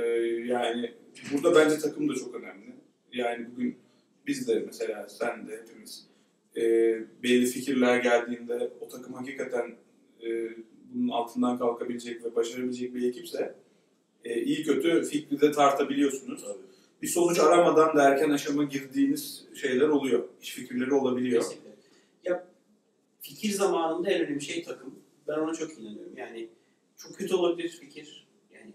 yani 0.46 0.94
burada 1.34 1.56
bence 1.56 1.78
takım 1.78 2.10
da 2.10 2.16
çok 2.16 2.36
önemli. 2.36 2.74
Yani 3.14 3.48
bugün 3.52 3.78
biz 4.28 4.48
de 4.48 4.64
mesela 4.66 5.10
sen 5.10 5.48
de 5.48 5.62
hepimiz 5.62 6.08
e, 6.58 6.62
belli 7.24 7.46
fikirler 7.46 7.98
geldiğinde 7.98 8.72
o 8.82 8.88
takım 8.88 9.14
hakikaten 9.14 9.76
e, 10.24 10.50
bunun 10.94 11.10
altından 11.10 11.58
kalkabilecek 11.58 12.26
ve 12.26 12.36
başarabilecek 12.36 12.96
bir 12.96 13.10
ekipse 13.10 13.56
e, 14.24 14.42
iyi 14.42 14.64
kötü 14.64 15.04
fikri 15.04 15.42
de 15.42 15.52
tartabiliyorsunuz. 15.52 16.46
Bir 17.02 17.08
sonuç 17.08 17.40
aramadan 17.40 17.98
da 17.98 18.04
erken 18.10 18.30
aşama 18.30 18.64
girdiğiniz 18.64 19.46
şeyler 19.56 19.88
oluyor. 19.88 20.24
İş 20.42 20.52
fikirleri 20.52 20.94
olabiliyor. 20.94 21.42
Kesinlikle. 21.42 21.70
Ya 22.24 22.48
fikir 23.22 23.52
zamanında 23.52 24.12
en 24.12 24.26
önemli 24.26 24.42
şey 24.42 24.64
takım. 24.64 24.96
Ben 25.28 25.34
ona 25.34 25.54
çok 25.54 25.80
inanıyorum. 25.80 26.18
Yani 26.18 26.50
çok 26.98 27.16
kötü 27.16 27.36
olabilir 27.36 27.70
fikir. 27.70 28.28
Yani 28.54 28.74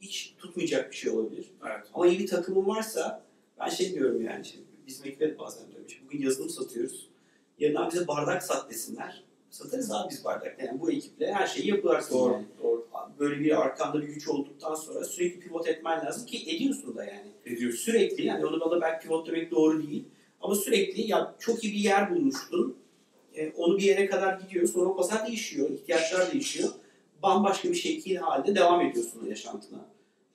hiç 0.00 0.34
tutmayacak 0.38 0.90
bir 0.90 0.96
şey 0.96 1.10
olabilir. 1.10 1.46
Evet. 1.66 1.86
Ama 1.94 2.06
iyi 2.06 2.18
bir 2.18 2.26
takımın 2.26 2.66
varsa 2.66 3.26
ben 3.60 3.68
şey 3.68 3.94
diyorum 3.94 4.22
yani 4.22 4.44
şimdi 4.44 4.64
bizim 4.86 5.06
ekibe 5.06 5.30
de 5.30 5.38
bazen 5.38 5.68
diyorum 5.68 5.86
işte 5.86 6.00
bugün 6.06 6.22
yazılım 6.22 6.50
satıyoruz. 6.50 7.08
Yarın 7.58 7.74
abi 7.74 7.92
bize 7.92 8.08
bardak 8.08 8.42
sat 8.42 8.70
desinler. 8.70 9.24
Satarız 9.50 9.92
abi 9.92 10.10
biz 10.10 10.24
bardak. 10.24 10.56
Yani 10.62 10.80
bu 10.80 10.90
ekiple 10.90 11.32
her 11.32 11.46
şeyi 11.46 11.68
yaparsın 11.68 12.14
Doğru. 12.14 12.32
yani. 12.32 12.46
Doğru. 12.62 12.86
Böyle 13.18 13.40
bir 13.40 13.60
arkanda 13.60 14.02
bir 14.02 14.08
güç 14.08 14.28
olduktan 14.28 14.74
sonra 14.74 15.04
sürekli 15.04 15.40
pivot 15.40 15.68
etmen 15.68 16.06
lazım 16.06 16.26
ki 16.26 16.50
ediyorsun 16.50 16.96
da 16.96 17.04
yani. 17.04 17.30
Ediyorsun. 17.46 17.78
Sürekli 17.78 18.26
yani 18.26 18.46
onu 18.46 18.60
bana 18.60 18.80
belki 18.80 19.06
pivot 19.06 19.26
demek 19.26 19.50
doğru 19.50 19.82
değil. 19.88 20.04
Ama 20.40 20.54
sürekli 20.54 21.10
ya 21.10 21.34
çok 21.38 21.64
iyi 21.64 21.72
bir 21.72 21.78
yer 21.78 22.10
bulmuştun. 22.10 22.76
E, 23.34 23.50
onu 23.50 23.78
bir 23.78 23.82
yere 23.82 24.06
kadar 24.06 24.40
gidiyor. 24.40 24.68
Sonra 24.68 24.88
o 24.88 24.96
pazar 24.96 25.26
değişiyor. 25.26 25.70
ihtiyaçlar 25.70 26.32
değişiyor. 26.32 26.68
Bambaşka 27.22 27.68
bir 27.68 27.74
şekil 27.74 28.16
halde 28.16 28.54
devam 28.54 28.80
ediyorsun 28.80 29.26
yaşantına. 29.26 29.88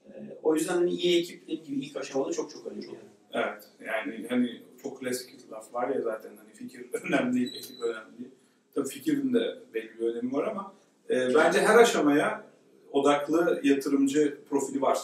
E, 0.06 0.12
o 0.44 0.56
yüzden 0.56 0.74
hani 0.74 0.92
iyi 0.92 1.20
ekip 1.20 1.48
gibi 1.48 1.80
ilk 1.80 1.98
aşamada 1.98 2.32
çok 2.34 2.52
çok 2.52 2.68
önemli. 2.68 2.86
Yani. 2.86 2.98
Evet. 3.34 3.64
Yani 3.86 4.26
hani 4.30 4.62
çok 4.84 5.00
klasik 5.00 5.52
laf 5.52 5.74
var 5.74 5.90
ya 5.90 6.02
zaten 6.02 6.30
hani 6.38 6.54
fikir 6.54 6.86
önemli 7.04 7.36
değil, 7.36 7.56
ekip 7.56 7.82
önemli 7.82 8.18
değil. 8.18 8.30
Tabii 8.76 8.88
fikirin 8.90 9.34
de 9.34 9.60
belli 9.74 10.00
bir 10.00 10.06
önemi 10.06 10.34
var 10.34 10.48
ama 10.48 10.74
e, 11.10 11.36
bence 11.36 11.62
her 11.62 11.78
aşamaya 11.78 12.44
odaklı 12.92 13.60
yatırımcı 13.64 14.38
profili 14.50 14.82
var 14.82 15.00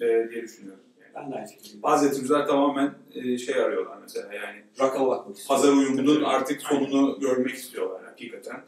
e, 0.00 0.06
diye 0.30 0.42
düşünüyorum. 0.42 0.80
Yani 1.00 1.12
Ben 1.14 1.32
de 1.32 1.36
aynı 1.36 1.46
fikirdeyim. 1.46 1.82
bazı 1.82 2.06
yatırımcılar 2.06 2.46
tamamen 2.46 2.94
e, 3.14 3.38
şey 3.38 3.54
arıyorlar 3.54 3.98
mesela 4.02 4.34
yani 4.34 4.62
Rakama 4.80 5.06
bakmak 5.06 5.36
istiyorum. 5.36 5.62
pazar 5.62 5.76
uyumunun 5.76 6.22
artık 6.22 6.62
sonunu 6.62 7.20
görmek 7.20 7.54
istiyorlar 7.54 8.04
hakikaten. 8.04 8.60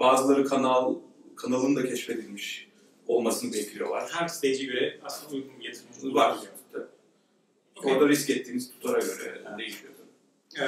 Bazıları 0.00 0.44
kanal 0.44 0.94
kanalın 1.36 1.76
da 1.76 1.84
keşfedilmiş 1.88 2.68
olmasını 3.06 3.52
bekliyorlar. 3.52 4.10
her 4.12 4.28
stage'e 4.28 4.64
göre 4.64 4.98
aslında 5.04 5.34
uygun 5.36 5.50
bir 5.60 5.64
yatırım 5.64 6.14
Var. 6.14 6.36
Tabii. 6.36 6.59
Orada 7.84 8.08
risk 8.08 8.30
ettiğiniz 8.30 8.70
tutara 8.70 8.98
göre 8.98 9.22
Evet. 9.48 9.58
değişiyor. 9.58 9.92
Ee, 10.60 10.64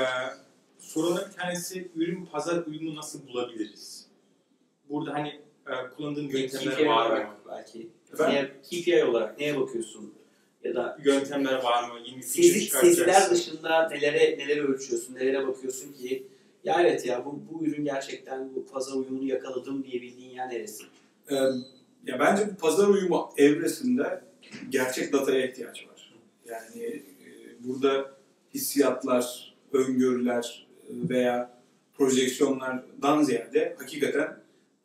soruların 0.79 1.29
bir 1.31 1.37
tanesi 1.37 1.89
ürün 1.97 2.27
pazar 2.27 2.67
uyumu 2.67 2.95
nasıl 2.97 3.29
bulabiliriz? 3.29 4.07
Burada 4.91 5.15
hani 5.15 5.29
e, 5.67 5.73
kullandığın 5.97 6.29
yöntemler 6.29 6.75
KPI 6.75 6.87
var 6.87 7.07
mı? 7.07 7.13
olarak 7.13 7.29
belki. 7.49 7.89
Efendim? 8.13 8.35
Neye, 8.35 8.83
KPI 8.83 9.05
olarak 9.05 9.39
neye 9.39 9.61
bakıyorsun? 9.61 10.15
Ya 10.65 10.75
da 10.75 10.99
Yöntemler 11.05 11.63
var 11.63 11.89
mı? 11.89 11.95
Yeni 12.07 12.17
bir 12.17 12.23
Sezi, 12.23 12.49
feature 12.53 12.65
çıkartacaksın. 12.65 13.05
seziler 13.05 13.31
dışında 13.31 13.89
nelere 13.89 14.39
nelere 14.39 14.61
ölçüyorsun, 14.61 15.15
nelere 15.15 15.47
bakıyorsun 15.47 15.93
ki 15.93 16.27
ya 16.65 16.81
evet 16.83 17.07
ya 17.07 17.25
bu, 17.25 17.41
bu 17.51 17.65
ürün 17.65 17.85
gerçekten 17.85 18.55
bu 18.55 18.67
pazar 18.67 18.93
uyumunu 18.97 19.25
yakaladım 19.25 19.85
diyebildiğin 19.85 20.31
yer 20.31 20.49
neresi? 20.49 20.85
Ee, 21.31 21.35
ya 22.07 22.21
bence 22.21 22.51
bu 22.53 22.57
pazar 22.57 22.89
uyumu 22.89 23.33
evresinde 23.37 24.25
gerçek 24.69 25.13
dataya 25.13 25.47
ihtiyaç 25.47 25.87
var. 25.87 25.92
Yani 26.53 26.85
e, 26.87 27.03
burada 27.65 28.17
hissiyatlar, 28.55 29.55
öngörüler 29.73 30.67
e, 30.89 31.09
veya 31.09 31.63
projeksiyonlardan 31.95 33.23
ziyade 33.23 33.77
hakikaten 33.79 34.37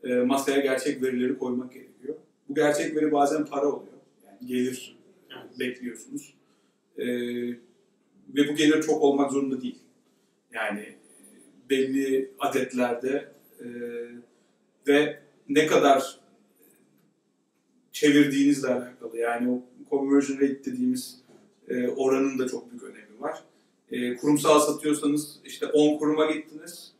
e, 0.04 0.14
masaya 0.16 0.60
gerçek 0.60 1.04
verileri 1.04 1.38
koymak 1.38 1.74
gerekiyor. 1.74 2.16
Bu 2.50 2.56
gerçek 2.56 2.96
veri 2.96 3.12
bazen 3.12 3.46
para 3.46 3.66
oluyor. 3.66 3.94
Yani 4.26 4.48
gelir 4.48 4.98
Evet. 5.32 5.60
bekliyorsunuz. 5.60 6.34
E, 6.98 7.06
ve 8.36 8.48
bu 8.48 8.56
gelir 8.56 8.82
çok 8.82 9.02
olmak 9.02 9.32
zorunda 9.32 9.62
değil. 9.62 9.80
Yani 10.54 10.96
belli 11.70 12.32
adetlerde 12.40 13.32
e, 13.60 13.66
ve 14.88 15.20
ne 15.50 15.68
kadar 15.68 16.20
çevirdiğinizle 17.92 18.68
alakalı. 18.68 19.18
Yani 19.18 19.50
o 19.50 19.62
conversion 19.90 20.38
rate 20.38 20.66
dediğimiz 20.66 21.22
e, 21.68 21.88
oranın 21.88 22.40
da 22.40 22.48
çok 22.48 22.72
büyük 22.72 22.84
önemi 22.84 23.20
var. 23.20 23.44
E, 23.92 24.18
kurumsal 24.18 24.60
satıyorsanız 24.60 25.40
işte 25.46 25.66
10 25.66 25.98
kuruma 25.98 26.32
gittiniz, 26.32 26.92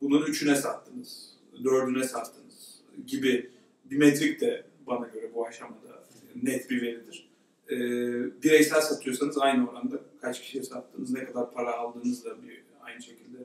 bunun 0.00 0.22
3'üne 0.22 0.56
sattınız, 0.56 1.34
4'üne 1.62 2.04
sattınız 2.04 2.80
gibi 3.06 3.50
bir 3.84 3.96
metrik 3.96 4.40
de 4.40 4.64
bana 4.86 5.06
göre 5.06 5.30
bu 5.34 5.46
aşamada 5.46 6.04
net 6.42 6.70
bir 6.70 6.82
veridir. 6.82 7.28
E, 7.70 7.76
bireysel 8.42 8.80
satıyorsanız 8.80 9.38
aynı 9.38 9.70
oranda 9.70 10.00
kaç 10.20 10.40
kişiye 10.40 10.62
sattınız, 10.62 11.10
ne 11.10 11.24
kadar 11.24 11.52
para 11.52 11.76
aldığınız 11.76 12.24
da 12.24 12.42
bir 12.42 12.62
aynı 12.80 13.02
şekilde 13.02 13.38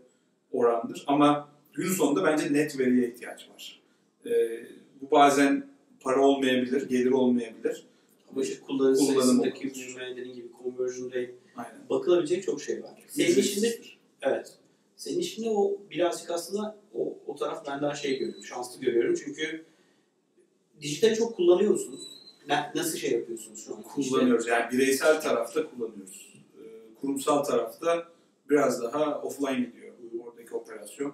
orandır. 0.51 1.03
Ama 1.07 1.49
gün 1.73 1.89
sonunda 1.89 2.23
bence 2.23 2.53
net 2.53 2.79
veriye 2.79 3.07
ihtiyaç 3.09 3.49
var. 3.49 3.81
E, 4.25 4.31
bu 5.01 5.11
bazen 5.11 5.67
para 5.99 6.21
olmayabilir, 6.21 6.89
gelir 6.89 7.11
olmayabilir. 7.11 7.85
Ama 8.31 8.41
işte 8.43 8.59
kullanıcı 8.59 8.99
Kullanım 8.99 9.21
sayısındaki 9.21 9.75
büyüme 9.75 10.15
dediğin 10.15 10.35
gibi 10.35 10.47
conversion 10.63 11.07
rate 11.07 11.35
Aynen. 11.55 11.89
bakılabilecek 11.89 12.43
çok 12.43 12.61
şey 12.61 12.83
var. 12.83 13.03
Senin 13.07 13.35
işinde 13.35 13.81
evet. 14.21 14.53
Senin 14.95 15.19
işinde 15.19 15.49
o 15.49 15.77
birazcık 15.91 16.31
aslında 16.31 16.77
o, 16.93 17.17
o 17.27 17.35
taraf 17.35 17.67
ben 17.67 17.81
daha 17.81 17.95
şey 17.95 18.17
görüyorum, 18.17 18.43
şanslı 18.43 18.81
görüyorum 18.81 19.15
çünkü 19.25 19.65
dijitali 20.81 21.15
çok 21.15 21.35
kullanıyor 21.35 21.71
musunuz? 21.71 22.01
Ne, 22.47 22.71
nasıl 22.75 22.97
şey 22.97 23.11
yapıyorsunuz 23.11 23.65
şu 23.65 23.75
an? 23.75 23.83
kullanıyoruz. 23.83 24.47
Yani 24.47 24.71
bireysel 24.71 25.21
tarafta 25.21 25.69
kullanıyoruz. 25.69 26.33
Ee, 26.57 26.61
Kurumsal 27.01 27.43
tarafta 27.43 28.07
biraz 28.49 28.83
daha 28.83 29.21
offline 29.21 29.59
gidiyor 29.59 29.85
oradaki 30.25 30.55
operasyon. 30.55 31.13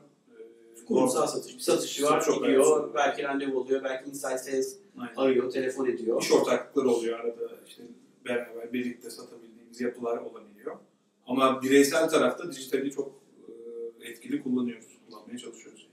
Kurumsal 0.93 1.27
satış. 1.27 1.55
Bir 1.55 1.59
satışı 1.59 2.03
var, 2.05 2.25
Çok 2.25 2.43
gidiyor, 2.43 2.79
önemli. 2.79 2.93
belki 2.95 3.23
randevu 3.23 3.59
oluyor, 3.59 3.83
belki 3.83 4.09
inside 4.09 4.37
sales 4.37 4.77
Aynen. 4.97 5.15
arıyor, 5.15 5.51
telefon 5.51 5.85
ediyor. 5.85 6.21
İş 6.21 6.31
ortaklıkları 6.31 6.89
oluyor 6.89 7.19
arada 7.19 7.51
işte 7.67 7.83
beraber 8.25 8.73
birlikte 8.73 9.09
satabildiğimiz 9.09 9.81
yapılar 9.81 10.17
olabiliyor. 10.17 10.75
Ama 11.27 11.61
bireysel 11.61 12.09
tarafta 12.09 12.51
dijitali 12.51 12.91
çok 12.91 13.11
e, 14.03 14.09
etkili 14.09 14.43
kullanıyoruz, 14.43 14.85
kullanmaya 15.09 15.37
çalışıyoruz. 15.37 15.87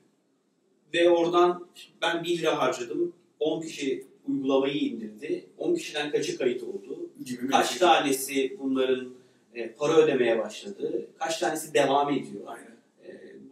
ve 0.95 1.11
oradan 1.11 1.67
ben 2.03 2.25
1 2.25 2.39
lira 2.39 2.59
harcadım. 2.59 3.13
10 3.41 3.61
kişi 3.61 4.07
uygulamayı 4.29 4.75
indirdi. 4.79 5.47
10 5.59 5.75
kişiden 5.75 6.11
kaçı 6.11 6.39
kayıt 6.39 6.63
oldu? 6.63 7.11
gibi 7.25 7.49
Kaç 7.49 7.69
şey. 7.71 7.79
tanesi 7.79 8.57
bunların 8.61 9.09
e, 9.55 9.73
para 9.73 9.97
ödemeye 9.97 10.39
başladı? 10.39 11.07
Kaç 11.19 11.39
tanesi 11.39 11.75
devam 11.75 12.11
ediyor? 12.11 12.43
Aynen. 12.47 12.68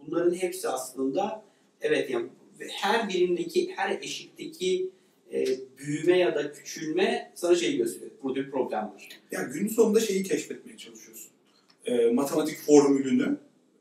E, 0.07 0.11
bunların 0.11 0.33
hepsi 0.33 0.69
aslında 0.69 1.43
evet 1.81 2.09
yani 2.09 2.27
her 2.69 3.09
birindeki, 3.09 3.71
her 3.75 3.97
eşikteki 4.01 4.89
e, 5.33 5.45
büyüme 5.77 6.17
ya 6.17 6.35
da 6.35 6.51
küçülme 6.51 7.31
sana 7.35 7.55
şey 7.55 7.77
gösteriyor. 7.77 8.11
Burada 8.23 8.39
bir 8.39 8.51
problem 8.51 8.83
var. 8.83 9.09
Ya 9.31 9.41
günün 9.53 9.67
sonunda 9.67 9.99
şeyi 9.99 10.23
keşfetmeye 10.23 10.77
çalışıyorsun. 10.77 11.31
Ee, 11.85 12.11
matematik 12.11 12.57
formülünü 12.57 13.37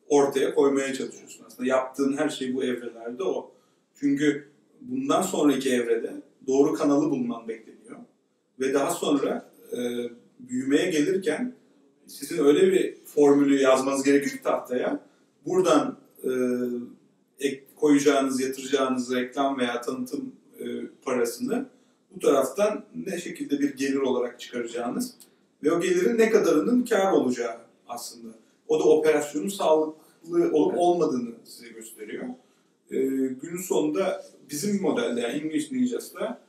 ortaya 0.09 0.55
koymaya 0.55 0.95
çalışıyorsun 0.95 1.45
aslında. 1.47 1.69
Yaptığın 1.69 2.17
her 2.17 2.29
şey 2.29 2.55
bu 2.55 2.65
evrelerde 2.65 3.23
o. 3.23 3.53
Çünkü 4.01 4.49
bundan 4.81 5.23
sonraki 5.23 5.71
evrede 5.71 6.13
doğru 6.47 6.75
kanalı 6.75 7.11
bulman 7.11 7.49
bekleniyor. 7.49 7.97
Ve 8.61 8.75
daha 8.75 8.91
sonra 8.91 9.51
e, 9.73 9.79
büyümeye 10.41 10.91
gelirken 10.91 11.55
sizin 12.07 12.45
öyle 12.45 12.73
bir 12.73 12.97
formülü 13.05 13.63
yazmanız 13.63 14.03
gerekiyor 14.03 14.37
ki 14.37 14.43
tahtaya. 14.43 15.01
Buradan 15.47 15.99
e, 16.27 17.65
koyacağınız, 17.77 18.41
yatıracağınız 18.41 19.15
reklam 19.15 19.59
veya 19.59 19.81
tanıtım 19.81 20.33
e, 20.59 20.65
parasını 21.05 21.67
bu 22.15 22.21
taraftan 22.21 22.85
ne 23.07 23.19
şekilde 23.19 23.61
bir 23.61 23.77
gelir 23.77 23.97
olarak 23.97 24.41
çıkaracağınız 24.41 25.15
ve 25.63 25.73
o 25.73 25.81
gelirin 25.81 26.19
ne 26.19 26.31
kadarının 26.31 26.85
kar 26.85 27.13
olacağı 27.13 27.57
aslında. 27.89 28.35
O 28.69 28.79
da 28.79 28.85
operasyonun 28.85 29.49
sağlıklı 29.49 30.51
olup 30.53 30.79
olmadığını 30.79 31.35
size 31.45 31.69
gösteriyor. 31.69 32.25
Ee, 32.91 32.97
günün 33.43 33.63
sonunda 33.63 34.25
bizim 34.51 34.83
modelde 34.83 35.21
yani 35.21 35.35
English 35.35 35.73
Ninjas'ta 35.73 36.41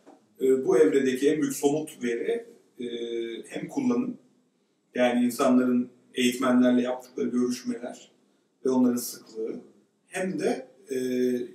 e, 0.42 0.66
bu 0.66 0.78
evredeki 0.78 1.30
en 1.30 1.42
büyük 1.42 1.56
somut 1.56 2.04
veri 2.04 2.46
e, 2.80 2.88
hem 3.48 3.68
kullanım 3.68 4.18
yani 4.96 5.26
insanların 5.26 5.90
eğitmenlerle 6.14 6.82
yaptıkları 6.82 7.28
görüşmeler 7.28 8.12
ve 8.68 8.72
onların 8.72 8.98
sıklığı 8.98 9.60
hem 10.08 10.40
de 10.40 10.68
e, 10.90 10.98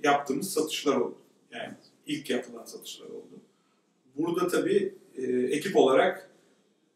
yaptığımız 0.03 0.53
satışlar 0.53 0.95
oldu. 0.95 1.17
Yani 1.51 1.73
ilk 2.07 2.29
yapılan 2.29 2.65
satışlar 2.65 3.05
oldu. 3.05 3.41
Burada 4.17 4.47
tabii 4.47 4.93
e, 5.17 5.23
ekip 5.31 5.75
olarak 5.75 6.29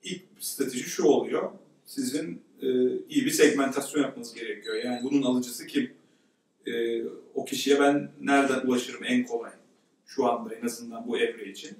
ilk 0.03 0.21
strateji 0.39 0.83
şu 0.83 1.03
oluyor. 1.03 1.51
Sizin 1.85 2.41
e, 2.61 2.67
iyi 3.09 3.25
bir 3.25 3.31
segmentasyon 3.31 4.03
yapmanız 4.03 4.33
gerekiyor. 4.33 4.75
Yani 4.75 5.03
bunun 5.03 5.21
alıcısı 5.21 5.67
kim? 5.67 5.91
E, 6.67 7.03
o 7.35 7.45
kişiye 7.45 7.79
ben 7.79 8.11
nereden 8.21 8.67
ulaşırım 8.67 9.03
en 9.03 9.25
kolay? 9.25 9.51
Şu 10.05 10.25
anda 10.25 10.55
en 10.55 10.65
azından 10.65 11.07
bu 11.07 11.17
evre 11.17 11.49
için. 11.49 11.77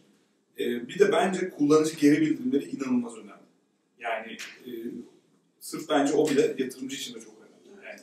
E, 0.59 0.87
bir 0.87 0.99
de 0.99 1.11
bence 1.11 1.49
kullanıcı 1.49 1.95
geri 1.95 2.21
bildirimleri 2.21 2.69
inanılmaz 2.69 3.13
önemli. 3.17 3.47
Yani 3.99 4.37
e, 4.65 4.71
sırf 5.59 5.89
bence 5.89 6.13
o 6.13 6.29
bile 6.29 6.55
yatırımcı 6.57 6.95
için 6.95 7.15
de 7.15 7.19
çok 7.19 7.36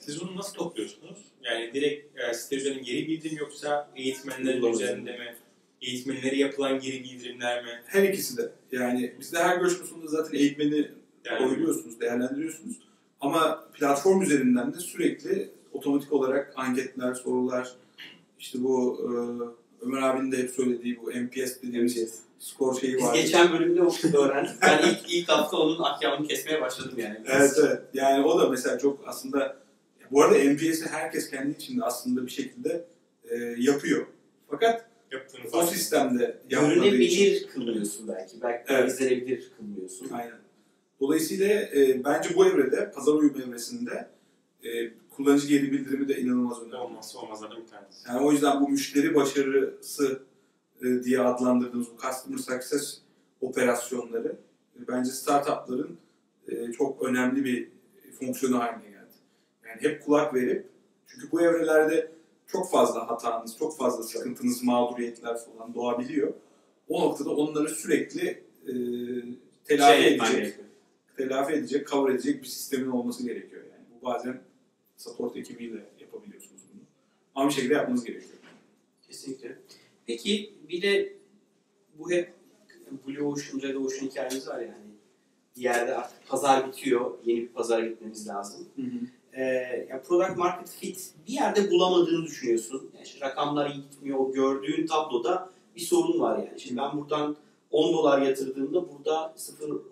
Siz 0.04 0.20
bunu 0.20 0.36
nasıl 0.36 0.54
topluyorsunuz? 0.54 1.18
Yani 1.42 1.74
direkt 1.74 2.18
e, 2.18 2.34
site 2.34 2.56
üzerinden 2.56 2.84
geri 2.84 3.06
bildirim 3.08 3.36
yoksa 3.38 3.90
eğitmenlerin 3.96 4.62
Doğru. 4.62 4.72
üzerinde 4.72 5.12
mi? 5.12 5.36
Eğitmenlere 5.82 6.36
yapılan 6.36 6.80
geri 6.80 7.04
bildirimler 7.04 7.64
mi? 7.64 7.82
her 7.86 8.02
ikisi 8.02 8.36
de. 8.36 8.52
Yani 8.72 9.14
bizde 9.20 9.38
her 9.38 9.56
görüşme 9.56 9.86
sonunda 9.86 10.06
zaten 10.06 10.38
eğitmeni 10.38 10.90
Yani 11.24 11.46
oyluyorsunuz, 11.46 12.00
değerlendiriyorsunuz. 12.00 12.76
Ama 13.20 13.64
platform 13.72 14.22
üzerinden 14.22 14.74
de 14.74 14.78
sürekli 14.80 15.50
otomatik 15.72 16.12
olarak 16.12 16.52
anketler, 16.56 17.14
sorular, 17.14 17.72
işte 18.38 18.58
bu 18.62 19.00
e, 19.02 19.10
Ömer 19.86 20.02
abinin 20.02 20.32
de 20.32 20.38
hep 20.38 20.50
söylediği 20.50 21.00
bu 21.02 21.10
MPS 21.10 21.62
dediğimiz 21.62 22.24
skor 22.38 22.80
şeyi 22.80 22.94
Biz 22.94 23.02
var. 23.02 23.14
geçen 23.14 23.52
bölümde 23.52 23.82
okuduk 23.82 24.14
öğrendik. 24.14 24.52
Ben 24.62 24.88
ilk, 24.88 25.14
ilk 25.14 25.28
hafta 25.28 25.56
onun 25.56 25.82
ahkamını 25.82 26.28
kesmeye 26.28 26.60
başladım 26.60 26.94
yani. 26.96 27.16
Evet 27.26 27.52
evet. 27.64 27.82
Yani 27.94 28.24
o 28.24 28.40
da 28.40 28.48
mesela 28.48 28.78
çok 28.78 29.00
aslında 29.06 29.63
bu 30.14 30.22
arada 30.22 30.38
MPS'i 30.52 30.86
herkes 30.86 31.30
kendi 31.30 31.56
içinde 31.56 31.84
aslında 31.84 32.26
bir 32.26 32.30
şekilde 32.30 32.84
e, 33.30 33.36
yapıyor. 33.58 34.06
Fakat 34.50 34.86
yaptığını 35.10 35.44
o 35.46 35.50
fark 35.50 35.68
sistemde. 35.68 36.38
Görünebilir 36.48 37.46
kılmıyorsun 37.46 38.08
belki. 38.08 38.42
Belki 38.42 38.64
Evet. 38.68 38.92
izlenebilir 38.92 39.52
kılmıyorsun. 39.56 40.08
Aynen. 40.12 40.38
Dolayısıyla 41.00 41.46
e, 41.46 42.04
bence 42.04 42.28
bu 42.36 42.46
evrede, 42.46 42.90
pazar 42.90 43.12
uyum 43.12 43.40
evresinde 43.40 44.08
e, 44.64 44.90
kullanıcı 45.10 45.48
geri 45.48 45.72
bildirimi 45.72 46.08
de 46.08 46.20
inanılmaz 46.20 46.60
önemli. 46.62 46.76
olmazsa 46.76 47.18
olmazlardan 47.18 47.62
bir 47.62 47.66
tanesi. 47.66 48.08
Yani 48.08 48.26
o 48.26 48.32
yüzden 48.32 48.60
bu 48.60 48.68
müşteri 48.68 49.14
başarısı 49.14 50.22
e, 50.82 51.04
diye 51.04 51.20
adlandırdığımız 51.20 51.86
bu 51.90 51.96
customer 52.02 52.38
success 52.38 52.98
operasyonları 53.40 54.36
e, 54.76 54.88
bence 54.88 55.10
startupların 55.10 55.98
e, 56.48 56.72
çok 56.72 57.02
önemli 57.02 57.44
bir 57.44 57.68
fonksiyonu 58.20 58.58
haline 58.58 58.84
geldi. 58.84 58.93
Yani 59.82 59.92
hep 59.92 60.04
kulak 60.04 60.34
verip 60.34 60.66
çünkü 61.06 61.32
bu 61.32 61.40
evrelerde 61.40 62.12
çok 62.46 62.70
fazla 62.70 63.08
hatanız, 63.10 63.58
çok 63.58 63.76
fazla 63.76 64.02
sıkıntınız, 64.02 64.62
mağduriyetler 64.62 65.36
falan 65.38 65.74
doğabiliyor. 65.74 66.32
O 66.88 67.00
noktada 67.00 67.30
onları 67.30 67.68
sürekli 67.68 68.28
e, 68.66 68.72
telafi 69.64 70.02
Şey 70.02 70.14
edecek, 70.14 70.32
gerekiyor. 70.32 70.66
telafi 71.16 71.52
edecek, 71.52 71.88
cover 71.88 72.10
edecek 72.14 72.42
bir 72.42 72.48
sistemin 72.48 72.90
olması 72.90 73.26
gerekiyor. 73.26 73.62
Yani 73.72 73.84
bu 74.00 74.06
bazen 74.06 74.40
support 74.96 75.36
ekibiyle 75.36 75.84
yapabiliyorsunuz 76.00 76.62
bunu. 76.72 76.80
Ama 77.34 77.48
bir 77.48 77.54
şekilde 77.54 77.74
yapmanız 77.74 78.04
gerekiyor. 78.04 78.38
Kesinlikle. 79.06 79.58
Peki 80.06 80.54
bir 80.68 80.82
de 80.82 81.12
bu 81.98 82.10
hep 82.10 82.32
Blue 83.06 83.22
Ocean, 83.22 83.62
Red 83.62 83.74
Ocean 83.74 84.06
hikayemiz 84.06 84.48
var 84.48 84.60
yani. 84.60 84.94
Bir 85.56 85.60
yerde 85.62 85.94
artık 85.96 86.28
pazar 86.28 86.68
bitiyor, 86.68 87.18
yeni 87.24 87.40
bir 87.42 87.48
pazara 87.48 87.86
gitmemiz 87.86 88.28
lazım. 88.28 88.68
Ya 89.90 90.02
product 90.02 90.36
market 90.36 90.70
fit 90.70 91.10
bir 91.28 91.32
yerde 91.32 91.70
bulamadığını 91.70 92.26
düşünüyorsun. 92.26 92.90
Yani 92.94 93.04
işte 93.04 93.26
rakamlar 93.26 93.70
iyi 93.70 93.82
gitmiyor. 93.82 94.18
O 94.18 94.32
gördüğün 94.32 94.86
tabloda 94.86 95.50
bir 95.76 95.80
sorun 95.80 96.20
var 96.20 96.38
yani. 96.38 96.60
Şimdi 96.60 96.80
ben 96.80 96.98
buradan 96.98 97.36
10 97.70 97.92
dolar 97.92 98.22
yatırdığımda 98.22 98.88
burada 98.88 99.34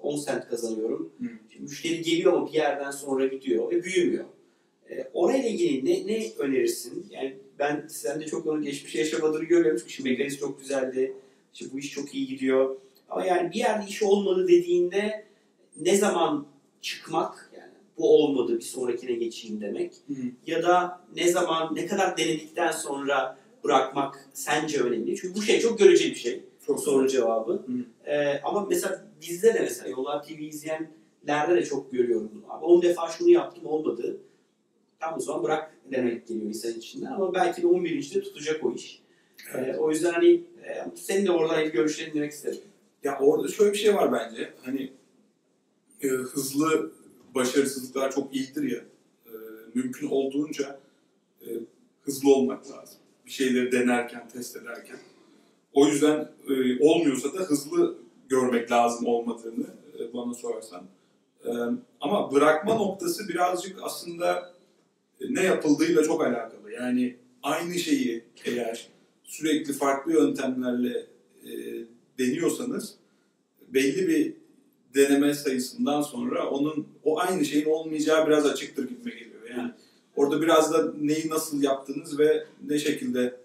0-10 0.02 0.18
sent 0.24 0.48
kazanıyorum. 0.48 1.12
Şimdi 1.50 1.62
müşteri 1.62 2.02
geliyor 2.02 2.32
ama 2.32 2.46
bir 2.46 2.52
yerden 2.52 2.90
sonra 2.90 3.26
gidiyor 3.26 3.70
ve 3.70 3.84
büyümüyor. 3.84 4.24
Ee, 4.90 5.10
orayla 5.14 5.48
ilgili 5.48 5.84
ne, 5.84 6.12
ne 6.12 6.32
önerirsin? 6.38 7.06
Yani 7.10 7.36
ben 7.58 7.86
sende 7.88 8.26
çok 8.26 8.46
onun 8.46 8.62
geçmişte 8.62 8.98
yaşamadığını 8.98 9.44
görüyorum. 9.44 9.78
Çünkü 9.80 9.92
şimdi 9.92 10.10
mekanizm 10.10 10.40
çok 10.40 10.60
güzeldi. 10.60 11.16
İşte 11.54 11.66
bu 11.72 11.78
iş 11.78 11.90
çok 11.90 12.14
iyi 12.14 12.26
gidiyor. 12.26 12.76
Ama 13.08 13.26
yani 13.26 13.50
bir 13.50 13.58
yerde 13.58 13.86
iş 13.88 14.02
olmadı 14.02 14.48
dediğinde 14.48 15.24
ne 15.80 15.96
zaman 15.96 16.46
çıkmak 16.80 17.41
bu 17.98 18.16
olmadı 18.16 18.56
bir 18.56 18.64
sonrakine 18.64 19.12
geçeyim 19.12 19.60
demek 19.60 19.94
ya 20.46 20.62
da 20.62 21.00
ne 21.16 21.28
zaman 21.28 21.74
ne 21.74 21.86
kadar 21.86 22.16
denedikten 22.16 22.72
sonra 22.72 23.38
bırakmak 23.64 24.28
sence 24.32 24.80
önemli? 24.80 25.16
Çünkü 25.16 25.34
bu 25.34 25.42
şey 25.42 25.60
çok 25.60 25.78
göreceli 25.78 26.10
bir 26.10 26.16
şey. 26.16 26.44
Çok 26.66 26.80
Soru 26.80 27.08
cevabı. 27.08 27.52
Hı. 27.52 28.10
Ee, 28.10 28.40
ama 28.44 28.66
mesela 28.70 29.06
bizde 29.20 29.54
de 29.54 29.60
mesela 29.60 29.88
Yollar 29.88 30.22
TV 30.22 30.40
izleyenlerde 30.40 31.56
de 31.56 31.64
çok 31.64 31.92
görüyorum. 31.92 32.30
bunu. 32.34 32.52
Abi 32.52 32.64
10 32.64 32.82
defa 32.82 33.08
şunu 33.08 33.30
yaptım 33.30 33.66
olmadı. 33.66 34.16
Tam 35.00 35.14
o 35.16 35.20
zaman 35.20 35.42
bırak 35.42 35.74
demek 35.92 36.26
geliyor 36.26 36.46
insan 36.46 36.72
içinden 36.72 37.12
ama 37.12 37.34
belki 37.34 37.62
de 37.62 37.66
11. 37.66 38.14
de 38.14 38.22
tutacak 38.22 38.64
o 38.64 38.72
iş. 38.72 39.02
Ee, 39.54 39.76
o 39.78 39.90
yüzden 39.90 40.12
hani 40.12 40.32
e, 40.34 40.86
senin 40.94 41.26
de 41.26 41.30
oradan 41.30 41.64
ilk 41.64 41.72
görüşlerini 41.72 42.14
dinlemek 42.14 42.32
isterim. 42.32 42.60
Ya 43.04 43.18
orada 43.18 43.48
şöyle 43.48 43.72
bir 43.72 43.78
şey 43.78 43.94
var 43.94 44.12
bence. 44.12 44.52
Hani 44.64 44.92
e, 46.02 46.08
hızlı 46.08 46.92
başarısızlıklar 47.34 48.12
çok 48.12 48.34
iyidir 48.34 48.62
ya. 48.62 48.78
E, 49.26 49.34
mümkün 49.74 50.08
olduğunca 50.08 50.80
e, 51.42 51.48
hızlı 52.02 52.34
olmak 52.34 52.70
lazım. 52.70 52.98
Bir 53.26 53.30
şeyleri 53.30 53.72
denerken, 53.72 54.28
test 54.28 54.56
ederken. 54.56 54.96
O 55.72 55.86
yüzden 55.86 56.28
e, 56.48 56.78
olmuyorsa 56.80 57.34
da 57.34 57.38
hızlı 57.38 57.98
görmek 58.28 58.70
lazım 58.70 59.06
olmadığını 59.06 59.66
e, 59.98 60.12
bana 60.14 60.34
sorarsan. 60.34 60.84
E, 61.44 61.50
ama 62.00 62.32
bırakma 62.32 62.74
noktası 62.74 63.28
birazcık 63.28 63.78
aslında 63.82 64.54
e, 65.20 65.34
ne 65.34 65.42
yapıldığıyla 65.42 66.02
çok 66.02 66.22
alakalı. 66.22 66.72
Yani 66.72 67.16
aynı 67.42 67.74
şeyi 67.74 68.24
eğer 68.44 68.88
sürekli 69.24 69.72
farklı 69.72 70.12
yöntemlerle 70.12 71.06
e, 71.44 71.50
deniyorsanız 72.18 72.94
belli 73.68 74.08
bir 74.08 74.41
deneme 74.94 75.34
sayısından 75.34 76.02
sonra 76.02 76.50
onun 76.50 76.86
o 77.04 77.18
aynı 77.20 77.44
şeyin 77.44 77.66
olmayacağı 77.66 78.26
biraz 78.26 78.46
açıktır 78.46 78.88
gitme 78.88 79.10
geliyor. 79.10 79.50
Yani 79.56 79.70
orada 80.16 80.42
biraz 80.42 80.72
da 80.72 80.92
neyi 81.00 81.28
nasıl 81.30 81.62
yaptığınız 81.62 82.18
ve 82.18 82.44
ne 82.68 82.78
şekilde 82.78 83.36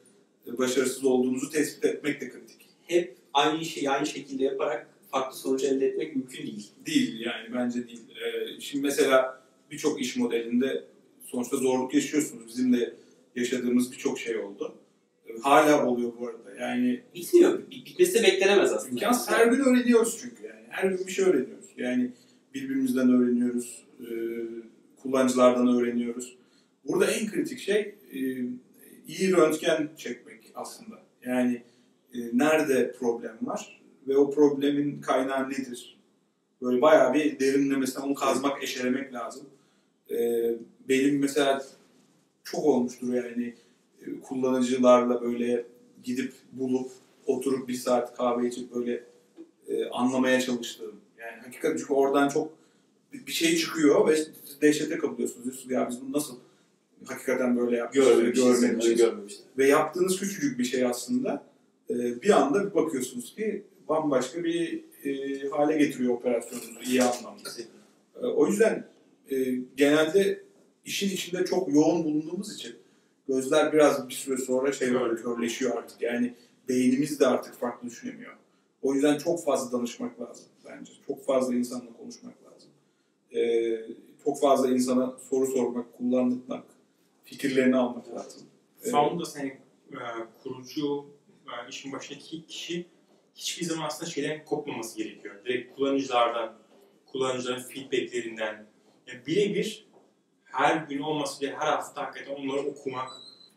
e, 0.48 0.58
başarısız 0.58 1.06
olduğunuzu 1.06 1.50
tespit 1.50 1.86
etmek 1.86 2.22
de 2.22 2.30
kritik. 2.30 2.58
Hep 2.88 3.16
aynı 3.34 3.66
şeyi 3.66 3.90
aynı 3.90 4.06
şekilde 4.06 4.44
yaparak 4.44 4.88
farklı 5.12 5.38
sonuç 5.38 5.64
elde 5.64 5.88
etmek 5.88 6.16
mümkün 6.16 6.44
değil. 6.44 6.70
Değil 6.86 7.20
yani 7.20 7.54
bence 7.54 7.88
değil. 7.88 8.02
Ee, 8.10 8.62
şimdi 8.62 8.84
mesela 8.86 9.42
birçok 9.72 10.02
iş 10.02 10.16
modelinde 10.16 10.84
sonuçta 11.26 11.58
zorluk 11.58 11.94
yaşıyorsunuz. 11.94 12.48
Bizim 12.48 12.74
de 12.74 12.94
yaşadığımız 13.36 13.92
birçok 13.92 14.20
şey 14.20 14.38
oldu. 14.38 14.76
hala 15.42 15.86
oluyor 15.88 16.12
bu 16.20 16.28
arada. 16.28 16.56
Yani 16.64 17.02
Bitmiyor. 17.16 17.60
Bit- 17.72 17.86
Bitmesi 17.86 18.24
beklenemez 18.24 18.74
aslında. 18.74 18.92
imkansız. 18.92 19.30
Her 19.30 19.48
gün 19.48 19.60
öğreniyoruz 19.60 20.18
çünkü. 20.22 20.47
Her 20.70 20.90
gün 20.90 21.08
bir 21.08 21.12
şey 21.12 21.26
öğreniyoruz. 21.26 21.66
Yani 21.78 22.12
birbirimizden 22.54 23.10
öğreniyoruz. 23.10 23.84
e, 24.00 24.08
kullanıcılardan 25.02 25.68
öğreniyoruz. 25.68 26.38
Burada 26.88 27.12
en 27.12 27.28
kritik 27.28 27.60
şey 27.60 27.96
e, 28.14 28.20
iyi 29.08 29.32
röntgen 29.32 29.90
çekmek 29.98 30.52
aslında. 30.56 30.96
Yani 31.26 31.62
e, 32.14 32.20
nerede 32.34 32.92
problem 33.00 33.38
var 33.42 33.82
ve 34.08 34.18
o 34.18 34.32
problemin 34.32 35.02
kaynağı 35.02 35.50
nedir? 35.50 35.98
Böyle 36.62 36.82
bayağı 36.82 37.14
bir 37.14 37.40
derinlemesine 37.40 38.04
onu 38.04 38.14
kazmak, 38.14 38.64
eşelemek 38.64 39.14
lazım. 39.14 39.46
Benim 40.90 41.20
mesela 41.20 41.64
çok 42.44 42.66
olmuştur 42.66 43.14
yani 43.14 43.56
kullanıcılarla 44.24 45.22
böyle 45.22 45.66
gidip 46.04 46.34
bulup 46.52 46.92
oturup 47.26 47.68
bir 47.68 47.74
saat 47.74 48.18
kahve 48.18 48.48
içip 48.48 48.76
böyle 48.76 49.04
e, 49.68 49.86
anlamaya 49.90 50.42
çalıştığım. 50.42 50.96
Yani 51.20 51.42
hakikaten 51.46 51.78
çünkü 51.78 51.94
oradan 51.94 52.30
çok 52.30 52.54
bir 53.14 53.32
şey 53.32 53.56
çıkıyor 53.58 54.08
ve 54.08 54.18
dehşete 54.62 54.98
kapılıyorsunuz. 54.98 55.44
Diyorsunuz 55.46 55.72
ya 55.72 55.88
biz 55.90 56.02
bunu 56.02 56.12
nasıl 56.12 56.36
hakikaten 57.06 57.58
böyle 57.58 57.78
yapmışız 57.78 58.06
Görmemişiz. 58.08 58.44
görmemişiz. 58.44 58.96
Görmemişiz. 58.98 59.40
Ve 59.58 59.68
yaptığınız 59.68 60.20
küçücük 60.20 60.60
bir 60.60 60.64
şey 60.64 60.86
aslında 60.86 61.44
e, 61.90 62.22
bir 62.22 62.30
anda 62.30 62.70
bir 62.70 62.76
bakıyorsunuz 62.76 63.36
ki 63.36 63.64
bambaşka 63.90 64.44
bir 64.44 64.84
e, 65.04 65.50
hale 65.50 65.78
getiriyor 65.78 66.14
operasyonunuzu 66.14 66.82
iyi 66.86 67.04
anlamda. 67.04 67.50
E, 68.22 68.26
O 68.26 68.48
yüzden 68.48 68.88
e, 69.32 69.36
genelde 69.78 70.42
işin 70.86 71.10
içinde 71.10 71.46
çok 71.46 71.74
yoğun 71.74 72.04
bulunduğumuz 72.04 72.56
için 72.56 72.76
gözler 73.28 73.74
biraz 73.74 74.10
bir 74.10 74.14
süre 74.14 74.38
sonra 74.38 74.72
şey 74.72 74.94
böyle 74.94 75.22
körleşiyor 75.22 75.78
artık. 75.78 76.02
Yani 76.02 76.34
beynimiz 76.70 77.20
de 77.20 77.28
artık 77.28 77.54
farklı 77.60 77.90
düşünemiyor. 77.90 78.34
O 78.88 78.94
yüzden 78.94 79.18
çok 79.18 79.44
fazla 79.44 79.78
danışmak 79.78 80.22
lazım 80.22 80.46
bence. 80.66 80.92
Çok 81.08 81.26
fazla 81.26 81.56
insanla 81.56 81.94
konuşmak 81.98 82.34
lazım. 82.44 82.70
E, 83.36 83.42
çok 84.24 84.42
fazla 84.42 84.70
insana 84.70 85.18
soru 85.30 85.48
sormak, 85.48 85.98
kullandırmak, 85.98 86.64
fikirlerini 87.24 87.78
almak 87.78 88.10
lazım. 88.16 88.42
E, 88.84 88.90
Founders 88.90 89.36
hani 89.36 89.48
e, 89.92 90.00
kurucu, 90.44 91.06
e, 91.46 91.70
işin 91.70 91.92
başındaki 91.92 92.46
kişi 92.46 92.86
hiçbir 93.36 93.66
zaman 93.66 93.88
aslında 93.88 94.12
şeyden 94.12 94.46
kopmaması 94.46 94.98
gerekiyor. 94.98 95.36
Direkt 95.46 95.76
kullanıcılardan, 95.76 96.58
kullanıcıların 97.06 97.64
feedbacklerinden 97.64 98.66
yani 99.08 99.26
birebir 99.28 99.88
her 100.44 100.76
gün 100.76 101.00
olmasa 101.00 101.42
bile 101.42 101.56
her 101.56 101.68
hafta 101.68 102.02
hakikaten 102.02 102.36
onları 102.36 102.68
okumak, 102.68 103.12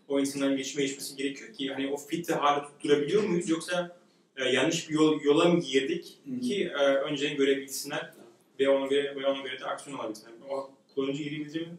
o 0.09 0.21
insanların 0.21 0.57
geçme 0.57 0.83
geçmesi 0.83 1.17
gerekiyor 1.17 1.53
ki 1.53 1.69
hani 1.69 1.93
o 1.93 1.97
fit'i 1.97 2.35
hala 2.35 2.63
tutturabiliyor 2.63 3.23
muyuz 3.23 3.49
yoksa 3.49 4.00
e, 4.37 4.49
yanlış 4.49 4.89
bir 4.89 4.95
yol, 4.95 5.23
yola 5.23 5.45
mı 5.45 5.61
girdik 5.61 6.21
ki 6.43 6.73
e, 6.81 6.85
önceden 6.85 7.37
görebilsinler 7.37 8.13
ve 8.61 8.69
ona 8.69 8.87
göre 8.87 9.17
ve 9.17 9.27
ona 9.27 9.43
göre 9.43 9.61
de 9.61 9.65
aksiyon 9.65 9.99
alabilsinler. 9.99 10.33
O 10.51 10.71
kullanıcı 10.95 11.23
girişimi 11.23 11.79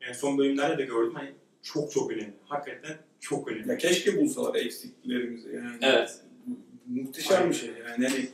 yani 0.00 0.14
son 0.14 0.38
bölümlerde 0.38 0.78
de 0.78 0.86
gördüm 0.86 1.14
hani 1.14 1.32
çok 1.62 1.92
çok 1.92 2.12
önemli. 2.12 2.34
Hakikaten 2.44 2.96
çok 3.20 3.48
önemli. 3.48 3.70
Ya 3.70 3.78
keşke 3.78 4.20
bulsalar 4.20 4.54
eksiklerimizi 4.54 5.48
yani. 5.54 5.76
Evet. 5.82 6.20
Muhteşem 6.86 7.50
bir 7.50 7.54
şey 7.54 7.68
yani. 7.68 8.04
yani 8.04 8.28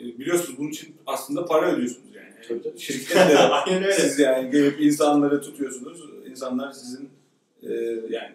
e, 0.00 0.18
biliyorsunuz 0.18 0.58
bunun 0.58 0.70
için 0.70 0.96
aslında 1.06 1.44
para 1.44 1.72
ödüyorsunuz 1.72 2.14
yani. 2.14 2.32
Tabii, 2.48 2.62
tabii. 2.62 2.78
Şirket 2.78 3.16
de 3.16 3.38
Aynen 3.38 3.82
öyle. 3.82 3.92
siz 3.94 4.18
yani 4.18 4.50
gelip 4.50 4.80
insanları 4.80 5.42
tutuyorsunuz. 5.42 6.00
İnsanlar 6.26 6.72
sizin 6.72 7.10
e, 7.62 7.72
yani 8.10 8.32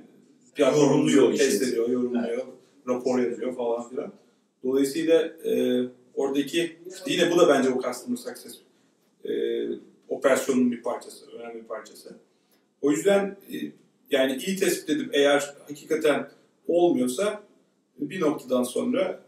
platformunuzu 0.55 1.17
Yorumluyor 1.17 1.37
test 1.37 1.61
ediyor, 1.63 1.89
yorumluyor, 1.89 2.45
rapor 2.87 3.19
yazıyor 3.19 3.55
falan 3.55 3.89
filan. 3.89 4.13
Dolayısıyla 4.63 5.21
e, 5.23 5.83
oradaki 6.13 6.77
yine 7.07 7.31
bu 7.31 7.37
da 7.37 7.49
bence 7.49 7.69
o 7.69 7.81
customer 7.81 8.17
success 8.17 8.57
e, 9.25 9.31
operasyonun 10.09 10.71
bir 10.71 10.81
parçası, 10.81 11.31
önemli 11.31 11.55
bir 11.55 11.67
parçası. 11.67 12.15
O 12.81 12.91
yüzden 12.91 13.37
e, 13.53 13.55
yani 14.11 14.35
iyi 14.35 14.57
tespit 14.57 14.89
edip 14.89 15.15
eğer 15.15 15.55
hakikaten 15.67 16.29
olmuyorsa 16.67 17.43
bir 17.99 18.21
noktadan 18.21 18.63
sonra 18.63 19.23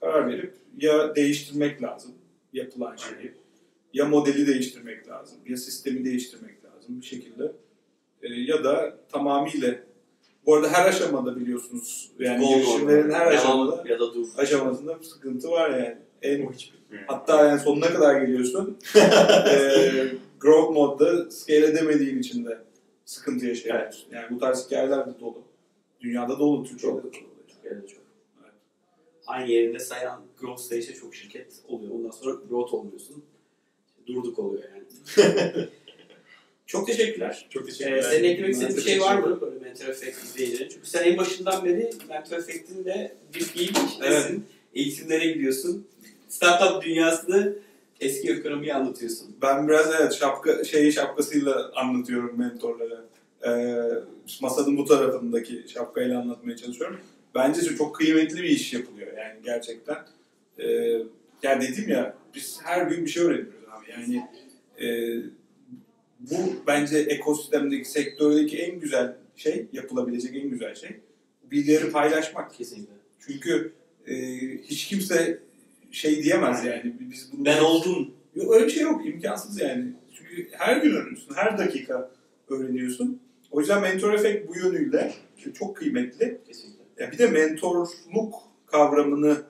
karar 0.00 0.28
verip 0.28 0.54
ya 0.78 1.16
değiştirmek 1.16 1.82
lazım 1.82 2.12
yapılan 2.52 2.96
şeyi 2.96 3.32
ya 3.92 4.04
modeli 4.04 4.46
değiştirmek 4.46 5.08
lazım 5.08 5.38
ya 5.46 5.56
sistemi 5.56 6.04
değiştirmek 6.04 6.64
lazım 6.64 7.00
bir 7.00 7.06
şekilde 7.06 7.52
E, 8.22 8.28
ya 8.28 8.64
da 8.64 8.98
tamamıyla 9.12 9.74
bu 10.46 10.54
arada 10.54 10.68
her 10.68 10.88
aşamada 10.88 11.36
biliyorsunuz 11.36 12.10
yani 12.18 12.46
Gol 12.46 12.54
girişimlerin 12.54 13.10
her 13.10 13.26
aşamada 13.26 13.84
ya 13.88 14.00
da 14.00 14.14
dur. 14.14 14.26
aşamasında 14.36 14.98
bir 14.98 15.04
sıkıntı 15.04 15.50
var 15.50 15.70
yani. 15.70 15.96
En, 16.22 16.48
hatta 17.06 17.46
yani 17.46 17.60
sonuna 17.60 17.86
kadar 17.86 18.20
geliyorsun. 18.20 18.78
e, 18.96 20.06
growth 20.40 20.70
modda 20.72 21.30
scale 21.30 21.66
edemediğin 21.66 22.18
için 22.18 22.44
de 22.44 22.58
sıkıntı 23.04 23.46
yaşayabiliyorsun. 23.46 24.08
Yani 24.12 24.26
bu 24.30 24.38
tarz 24.38 24.66
hikayeler 24.66 25.06
de 25.06 25.20
dolu. 25.20 25.42
Dünyada 26.00 26.38
dolu, 26.38 26.64
Türkiye'de 26.64 26.98
de 26.98 27.02
dolu. 27.02 27.12
Türkiye'de 27.48 27.86
çok. 27.86 28.00
Evet. 28.42 28.52
Aynı 29.26 29.50
yerinde 29.50 29.78
sayan 29.78 30.22
growth 30.40 30.60
stage'de 30.60 30.94
çok 30.94 31.14
şirket 31.14 31.52
oluyor. 31.68 31.92
Ondan 31.94 32.10
sonra 32.10 32.36
growth 32.50 32.74
olmuyorsun. 32.74 33.24
Durduk 34.06 34.38
oluyor 34.38 34.62
yani. 34.74 34.84
çok 36.70 36.86
teşekkürler. 36.86 37.46
Çok 37.50 37.62
Ee, 37.62 37.66
teşekkürler. 37.66 38.02
senin 38.02 38.24
eklemek 38.24 38.52
istediğin 38.52 38.76
bir 38.76 38.82
şey 38.82 39.00
var 39.00 39.18
mı 39.18 39.40
böyle 39.40 39.58
Mentor 39.60 39.88
Effect 39.88 40.22
izleyicilerin? 40.24 40.68
Çünkü 40.70 40.86
sen 40.86 41.04
en 41.04 41.18
başından 41.18 41.64
beri 41.64 41.90
Mentor 42.08 42.36
Effect'in 42.36 42.84
de 42.84 43.16
bir 43.34 43.40
fiil 43.40 43.70
içindesin. 43.86 44.46
Eğitimlere 44.74 45.26
gidiyorsun. 45.26 45.86
Startup 46.28 46.82
dünyasını 46.82 47.56
eski 48.00 48.30
ekonomiyi 48.30 48.74
anlatıyorsun. 48.74 49.36
Ben 49.42 49.68
biraz 49.68 49.94
evet 50.00 50.12
şapka 50.14 50.64
şeyi 50.64 50.92
şapkasıyla 50.92 51.72
anlatıyorum 51.74 52.38
mentorlara. 52.38 53.04
Ee, 53.46 53.76
masanın 54.42 54.76
bu 54.76 54.84
tarafındaki 54.84 55.64
şapkayla 55.74 56.20
anlatmaya 56.20 56.56
çalışıyorum. 56.56 57.00
Bence 57.34 57.60
çok 57.76 57.96
kıymetli 57.96 58.36
bir 58.42 58.48
iş 58.48 58.72
yapılıyor 58.72 59.16
yani 59.16 59.40
gerçekten. 59.44 59.96
Ee, 60.58 60.66
yani 61.42 61.62
dedim 61.68 61.88
ya 61.88 62.14
biz 62.34 62.58
her 62.64 62.86
gün 62.86 63.04
bir 63.04 63.10
şey 63.10 63.22
öğreniyoruz 63.22 63.64
abi. 63.70 63.90
Yani 63.90 64.22
e, 64.78 64.86
bu 66.20 66.36
bence 66.66 66.98
ekosistemdeki 66.98 67.90
sektördeki 67.90 68.58
en 68.58 68.80
güzel 68.80 69.16
şey, 69.36 69.66
yapılabilecek 69.72 70.36
en 70.36 70.50
güzel 70.50 70.74
şey 70.74 71.00
bilgileri 71.50 71.90
paylaşmak. 71.90 72.54
Kesinlikle. 72.54 72.94
Çünkü 73.20 73.72
e, 74.06 74.14
hiç 74.62 74.86
kimse 74.86 75.38
şey 75.90 76.22
diyemez 76.22 76.64
yani 76.64 76.94
biz 77.00 77.32
bunu 77.32 77.44
Ben 77.44 77.60
oldum. 77.60 78.10
Yok, 78.34 78.54
öyle 78.54 78.66
bir 78.66 78.70
şey 78.70 78.82
yok. 78.82 79.06
imkansız 79.06 79.60
yani. 79.60 79.92
Çünkü 80.14 80.48
her 80.52 80.76
gün 80.76 80.90
öğreniyorsun. 80.90 81.34
Her 81.34 81.58
dakika 81.58 82.10
öğreniyorsun. 82.48 83.20
O 83.50 83.60
yüzden 83.60 83.82
mentor 83.82 84.12
efekt 84.12 84.48
bu 84.48 84.56
yönüyle 84.56 85.14
çok 85.54 85.76
kıymetli. 85.76 86.40
Kesinlikle. 86.48 86.80
Ya 86.98 87.12
bir 87.12 87.18
de 87.18 87.26
mentorluk 87.26 88.34
kavramını 88.66 89.42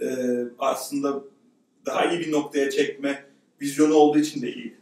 e, 0.00 0.06
aslında 0.58 1.24
daha 1.86 2.10
iyi 2.10 2.20
bir 2.20 2.32
noktaya 2.32 2.70
çekme 2.70 3.24
vizyonu 3.60 3.94
olduğu 3.94 4.18
için 4.18 4.42
de 4.42 4.52
iyi. 4.52 4.74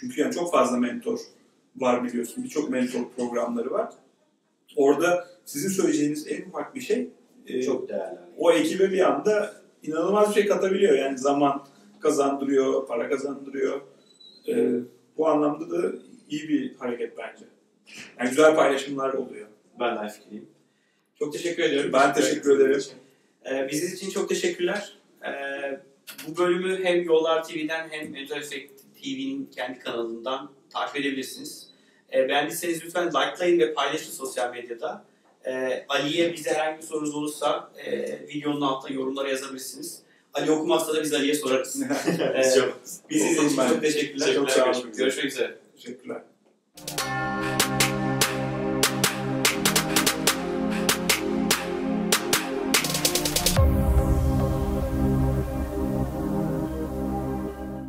Çünkü 0.00 0.20
yani 0.20 0.34
çok 0.34 0.52
fazla 0.52 0.76
mentor 0.76 1.18
var 1.76 2.04
biliyorsun. 2.04 2.44
Birçok 2.44 2.70
mentor 2.70 3.10
programları 3.16 3.70
var. 3.70 3.92
Orada 4.76 5.28
sizin 5.44 5.68
söyleyeceğiniz 5.68 6.26
en 6.26 6.48
ufak 6.48 6.74
bir 6.74 6.80
şey 6.80 7.08
e, 7.46 7.62
Çok 7.62 7.88
değerli. 7.88 8.18
o 8.38 8.52
ekibe 8.52 8.92
bir 8.92 9.00
anda 9.12 9.54
inanılmaz 9.82 10.28
bir 10.28 10.34
şey 10.34 10.46
katabiliyor. 10.46 10.94
Yani 10.98 11.18
zaman 11.18 11.66
kazandırıyor, 12.00 12.86
para 12.86 13.08
kazandırıyor. 13.08 13.80
Ee, 14.48 14.70
bu 15.16 15.28
anlamda 15.28 15.70
da 15.70 15.92
iyi 16.30 16.48
bir 16.48 16.74
hareket 16.76 17.18
bence. 17.18 17.44
Yani 18.18 18.28
güzel 18.28 18.54
paylaşımlar 18.54 19.12
oluyor. 19.12 19.46
Ben 19.80 19.94
de 19.94 19.98
aynı 19.98 20.10
fikirdeyim. 20.10 20.48
Çok 21.18 21.32
teşekkür 21.32 21.62
ediyorum. 21.62 21.90
Ben 21.92 22.14
teşekkür 22.14 22.60
ederim. 22.60 22.82
Ee, 23.50 23.68
bizi 23.72 23.94
için 23.94 24.10
çok 24.10 24.28
teşekkürler. 24.28 24.98
Ee, 25.24 25.80
bu 26.28 26.36
bölümü 26.36 26.84
hem 26.84 27.02
Yollar 27.02 27.44
TV'den 27.44 27.88
hem 27.90 28.10
Mentor 28.10 28.36
Effect 28.36 28.77
TV'nin 29.02 29.50
kendi 29.54 29.78
kanalından 29.78 30.50
takip 30.70 30.96
edebilirsiniz. 30.96 31.68
Ee, 32.12 32.28
beğendiyseniz 32.28 32.84
lütfen 32.84 33.06
likelayın 33.06 33.58
ve 33.58 33.74
paylaşın 33.74 34.12
sosyal 34.12 34.50
medyada. 34.50 35.04
Ee, 35.46 35.84
Ali'ye 35.88 36.32
bize 36.32 36.50
herhangi 36.50 36.78
bir 36.78 36.86
sorunuz 36.86 37.14
olursa 37.14 37.70
e, 37.84 38.18
videonun 38.28 38.60
altına 38.60 38.94
yorumlara 38.94 39.28
yazabilirsiniz. 39.28 40.02
Ali 40.34 40.50
okumazsa 40.50 40.94
da 40.94 41.02
biz 41.02 41.14
Ali'ye 41.14 41.34
sorarız. 41.34 41.82
Bizi 43.10 43.26
izlediğiniz 43.26 43.52
için 43.52 43.68
çok 43.68 43.82
teşekkürler. 43.82 44.34
Çok 44.34 44.50
sağ 44.50 44.70
olun. 44.70 44.92
Görüşmek 44.96 45.24
üzere. 45.24 45.58
Teşekkürler. 45.76 46.22